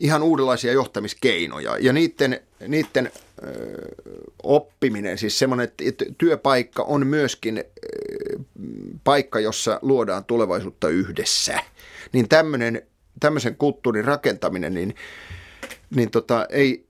[0.00, 1.76] ihan uudenlaisia johtamiskeinoja.
[1.80, 3.10] Ja niiden, niiden
[3.42, 3.48] ö,
[4.42, 7.62] oppiminen, siis semmoinen, että työpaikka on myöskin ö,
[9.04, 11.58] paikka, jossa luodaan tulevaisuutta yhdessä.
[12.12, 12.82] Niin tämmöinen,
[13.20, 14.94] tämmöisen kulttuurin rakentaminen, niin,
[15.94, 16.84] niin tota, ei,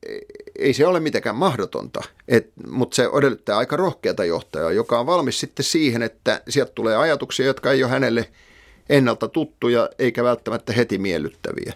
[0.59, 5.41] ei se ole mitenkään mahdotonta, Et, mutta se edellyttää aika rohkeata johtajaa, joka on valmis
[5.41, 8.29] sitten siihen, että sieltä tulee ajatuksia, jotka ei ole hänelle
[8.89, 11.73] ennalta tuttuja eikä välttämättä heti miellyttäviä.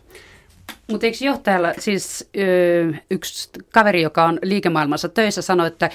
[0.91, 2.31] Mutta eikö johtajalla, siis
[3.11, 5.91] yksi kaveri, joka on liikemaailmassa töissä, sanoi, että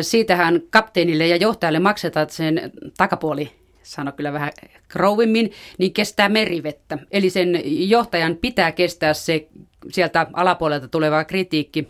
[0.00, 4.52] siitähän kapteenille ja johtajalle maksetaan sen takapuoli sano kyllä vähän
[4.88, 6.98] krouimmin, niin kestää merivettä.
[7.10, 9.48] Eli sen johtajan pitää kestää se
[9.90, 11.88] sieltä alapuolelta tuleva kritiikki.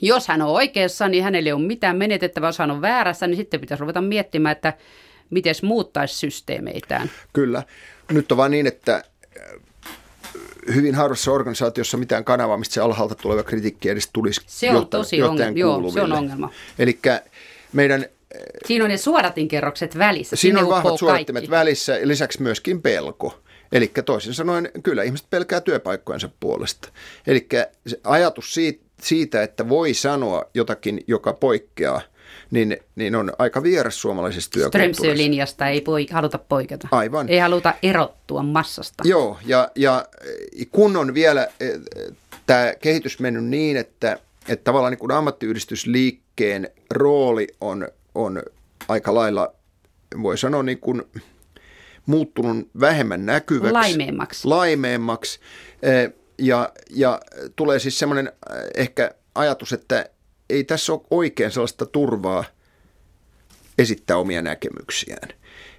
[0.00, 2.48] Jos hän on oikeassa, niin hänelle ei ole mitään menetettävää.
[2.48, 4.72] Jos hän on väärässä, niin sitten pitäisi ruveta miettimään, että
[5.30, 7.10] miten muuttaisi systeemeitään.
[7.32, 7.62] Kyllä.
[8.12, 9.02] Nyt on vain niin, että
[10.74, 15.22] hyvin harvassa organisaatiossa mitään kanavaa, mistä se alhaalta tuleva kritiikki edes tulisi Se on tosi
[15.22, 15.58] ongelma.
[15.58, 16.50] Joo, se on ongelma.
[16.78, 16.98] Eli
[17.72, 18.06] meidän
[18.66, 20.36] Siinä on ne suodatinkerrokset välissä.
[20.36, 21.50] Siinä on vahvat suodattimet kaikki.
[21.50, 23.40] välissä ja lisäksi myöskin pelko.
[23.72, 26.88] Eli toisin sanoen, kyllä ihmiset pelkää työpaikkojensa puolesta.
[27.26, 27.48] Eli
[28.04, 32.00] ajatus siitä, siitä, että voi sanoa jotakin, joka poikkeaa–
[32.50, 35.02] niin, niin on aika vieras suomalaisessa työkulttuurissa.
[35.02, 36.88] Strömsö-linjasta ei poi, haluta poiketa.
[36.90, 37.28] Aivan.
[37.28, 39.02] Ei haluta erottua massasta.
[39.06, 40.06] Joo, ja, ja
[40.70, 41.68] kun on vielä e,
[42.46, 44.18] tämä kehitys mennyt niin, että,
[44.48, 48.42] että tavallaan niin kuin ammattiyhdistysliikkeen rooli on, on
[48.88, 49.52] aika lailla,
[50.22, 51.02] voi sanoa niin kuin
[52.06, 53.72] muuttunut vähemmän näkyväksi.
[53.72, 54.48] Laimeemmaksi.
[54.48, 55.40] Laimeemmaksi.
[55.82, 57.20] E, ja, ja
[57.56, 58.32] tulee siis semmoinen
[58.74, 60.10] ehkä ajatus, että
[60.50, 62.44] ei tässä ole oikein sellaista turvaa
[63.78, 65.28] esittää omia näkemyksiään.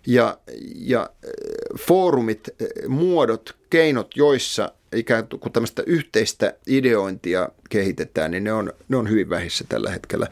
[0.08, 0.38] Ja,
[0.76, 1.10] ja
[1.80, 2.50] foorumit,
[2.88, 9.30] muodot, keinot, joissa ikään kuin tämmöistä yhteistä ideointia kehitetään, niin ne on, ne on hyvin
[9.30, 10.28] vähissä tällä hetkellä.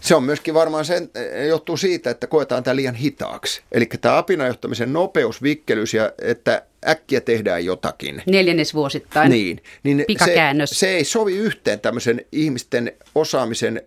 [0.00, 1.10] Se on myöskin varmaan sen,
[1.48, 3.62] johtuu siitä, että koetaan tämä liian hitaaksi.
[3.72, 8.22] Eli tämä apinajohtamisen nopeus, vikkelyys ja että äkkiä tehdään jotakin.
[8.26, 9.30] Neljännesvuosittain.
[9.30, 9.62] Niin.
[9.82, 10.70] niin Pikakäännös.
[10.70, 13.82] Se, se ei sovi yhteen tämmöisen ihmisten osaamisen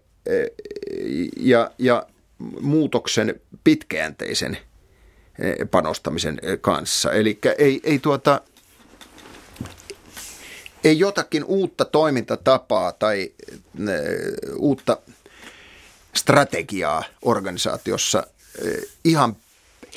[1.38, 2.08] ja, ja
[2.62, 4.58] muutoksen pitkäjänteisen
[5.72, 7.12] panostamisen eh, kanssa.
[7.12, 8.42] Eli ei, ei tuota,
[10.84, 13.32] ei jotakin uutta toimintatapaa tai
[14.56, 14.98] uutta
[16.16, 18.28] strategiaa organisaatiossa
[19.04, 19.36] ihan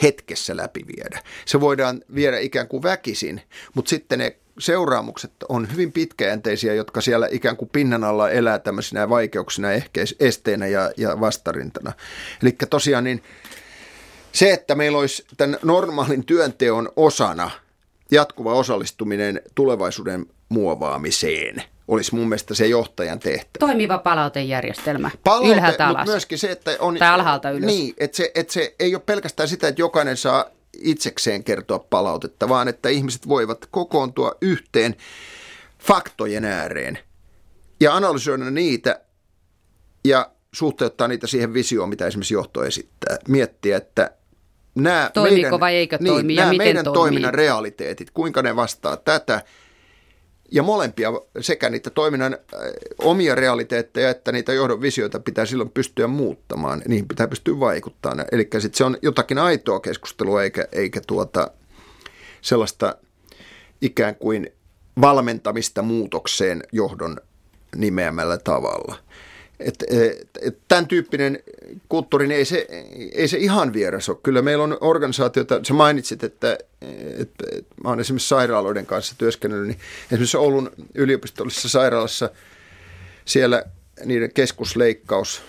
[0.03, 1.23] hetkessä läpi viedä.
[1.45, 3.43] Se voidaan viedä ikään kuin väkisin,
[3.75, 9.09] mutta sitten ne seuraamukset on hyvin pitkäjänteisiä, jotka siellä ikään kuin pinnan alla elää tämmöisinä
[9.09, 11.93] vaikeuksina, ehkä esteenä ja, ja vastarintana.
[12.43, 13.23] Eli tosiaan niin
[14.33, 17.51] se, että meillä olisi tämän normaalin työnteon osana
[18.11, 23.59] jatkuva osallistuminen tulevaisuuden muovaamiseen– olisi mun mielestä se johtajan tehtävä.
[23.59, 25.99] Toimiva palautejärjestelmä, Palaute, ylhäältä alas.
[25.99, 26.97] Mutta myöskin se, että on...
[26.97, 27.67] Tai alhaalta ylös.
[27.67, 30.45] Niin, että se, että se ei ole pelkästään sitä, että jokainen saa
[30.83, 34.97] itsekseen kertoa palautetta, vaan että ihmiset voivat kokoontua yhteen
[35.79, 36.99] faktojen ääreen
[37.81, 39.01] ja analysoida niitä
[40.05, 43.17] ja suhteuttaa niitä siihen visioon, mitä esimerkiksi johto esittää.
[43.29, 44.11] Miettiä, että
[44.81, 47.01] nämä Toimiiko meidän, vai eikö niin, toimi ja nämä miten meidän toimii?
[47.01, 49.43] toiminnan realiteetit, kuinka ne vastaa tätä.
[50.53, 52.61] Ja molempia, sekä niitä toiminnan äh,
[52.99, 56.83] omia realiteetteja että niitä johdon visioita pitää silloin pystyä muuttamaan.
[56.89, 58.25] Niihin pitää pystyä vaikuttamaan.
[58.33, 61.51] Eli se on jotakin aitoa keskustelua eikä, eikä tuota
[62.41, 62.97] sellaista
[63.81, 64.51] ikään kuin
[65.01, 67.17] valmentamista muutokseen johdon
[67.77, 68.97] nimeämällä tavalla.
[69.61, 71.39] Et, et, et, tämän tyyppinen
[71.89, 72.67] kulttuuri, niin ei se,
[73.13, 74.19] ei se ihan vieras ole.
[74.23, 76.59] Kyllä meillä on organisaatioita, sä mainitsit, että
[77.19, 79.79] et, et, mä olen esimerkiksi sairaaloiden kanssa työskennellyt, niin
[80.13, 82.31] esimerkiksi Oulun yliopistollisessa sairaalassa
[83.25, 83.65] siellä
[84.05, 85.43] niiden keskusleikkaus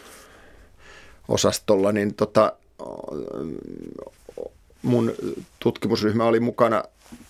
[1.27, 2.53] osastolla, niin tota,
[4.81, 5.13] mun
[5.59, 6.83] tutkimusryhmä oli mukana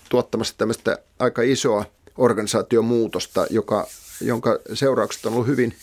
[0.10, 1.86] tuottamassa tämmöistä aika isoa
[2.18, 3.88] organisaatiomuutosta, joka,
[4.22, 5.76] jonka seuraukset on ollut hyvin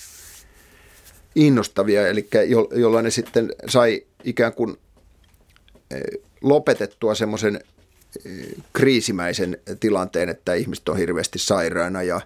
[1.37, 4.77] innostavia, eli jo, jolla ne sitten sai ikään kuin
[5.91, 6.01] eh,
[6.41, 7.61] lopetettua semmoisen
[8.27, 12.21] eh, kriisimäisen tilanteen, että ihmiset on hirveästi sairaana ja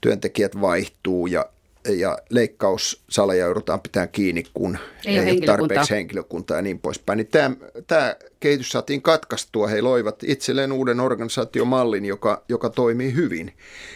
[0.00, 1.46] työntekijät vaihtuu ja
[1.88, 7.16] ja leikkaussaleja joudutaan pitää kiinni, kun ei, ei ole tarpeeksi henkilökuntaa ja niin poispäin.
[7.16, 7.56] Niin tämä,
[7.86, 9.66] tämä kehitys saatiin katkaistua.
[9.66, 13.52] He loivat itselleen uuden organisaatiomallin, joka, joka toimii hyvin.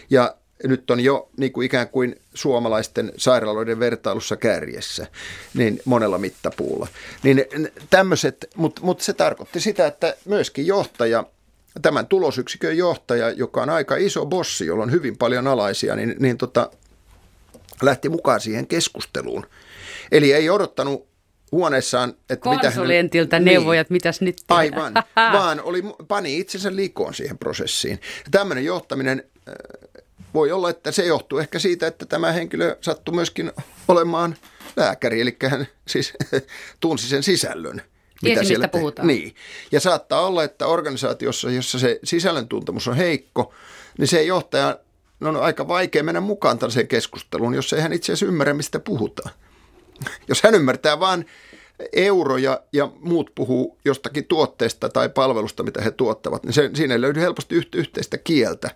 [0.09, 5.07] Ja nyt on jo niin kuin ikään kuin suomalaisten sairaaloiden vertailussa kärjessä,
[5.53, 6.87] niin monella mittapuulla.
[7.23, 7.45] Niin
[7.89, 11.23] tämmöiset, mutta mut se tarkoitti sitä, että myöskin johtaja,
[11.81, 16.37] tämän tulosyksikön johtaja, joka on aika iso bossi, jolla on hyvin paljon alaisia, niin, niin
[16.37, 16.71] tota,
[17.81, 19.45] lähti mukaan siihen keskusteluun.
[20.11, 21.11] Eli ei odottanut
[21.51, 24.59] huoneessaan, että Konsulentilta mitä hän, niin, että mitäs nyt tehdään.
[24.59, 24.93] Aivan,
[25.39, 28.01] vaan oli, pani itsensä likoon siihen prosessiin.
[28.31, 29.53] Tämmöinen johtaminen äh,
[30.33, 33.51] voi olla, että se johtuu ehkä siitä, että tämä henkilö sattui myöskin
[33.87, 34.35] olemaan
[34.75, 36.13] lääkäri, eli hän siis
[36.79, 37.81] tunsi sen sisällön.
[38.21, 39.07] Tiesi, mitä siellä mistä puhutaan.
[39.07, 39.35] Niin.
[39.71, 43.53] Ja saattaa olla, että organisaatiossa, jossa se sisällön tuntemus on heikko,
[43.97, 44.79] niin se johtaja
[45.21, 48.79] No, on aika vaikea mennä mukaan tällaiseen keskusteluun, jos ei hän itse asiassa ymmärrä, mistä
[48.79, 49.35] puhutaan.
[50.27, 51.25] Jos hän ymmärtää vain
[51.93, 57.01] euroja ja muut puhuu jostakin tuotteesta tai palvelusta, mitä he tuottavat, niin se, siinä ei
[57.01, 58.69] löydy helposti yhteistä kieltä.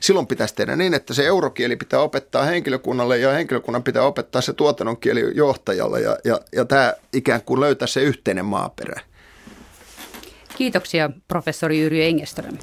[0.00, 4.52] Silloin pitäisi tehdä niin, että se eurokieli pitää opettaa henkilökunnalle ja henkilökunnan pitää opettaa se
[4.52, 9.00] tuotannon kieli johtajalle ja, ja, ja tämä ikään kuin löytää se yhteinen maaperä.
[10.56, 12.58] Kiitoksia professori Yrjö Engeström.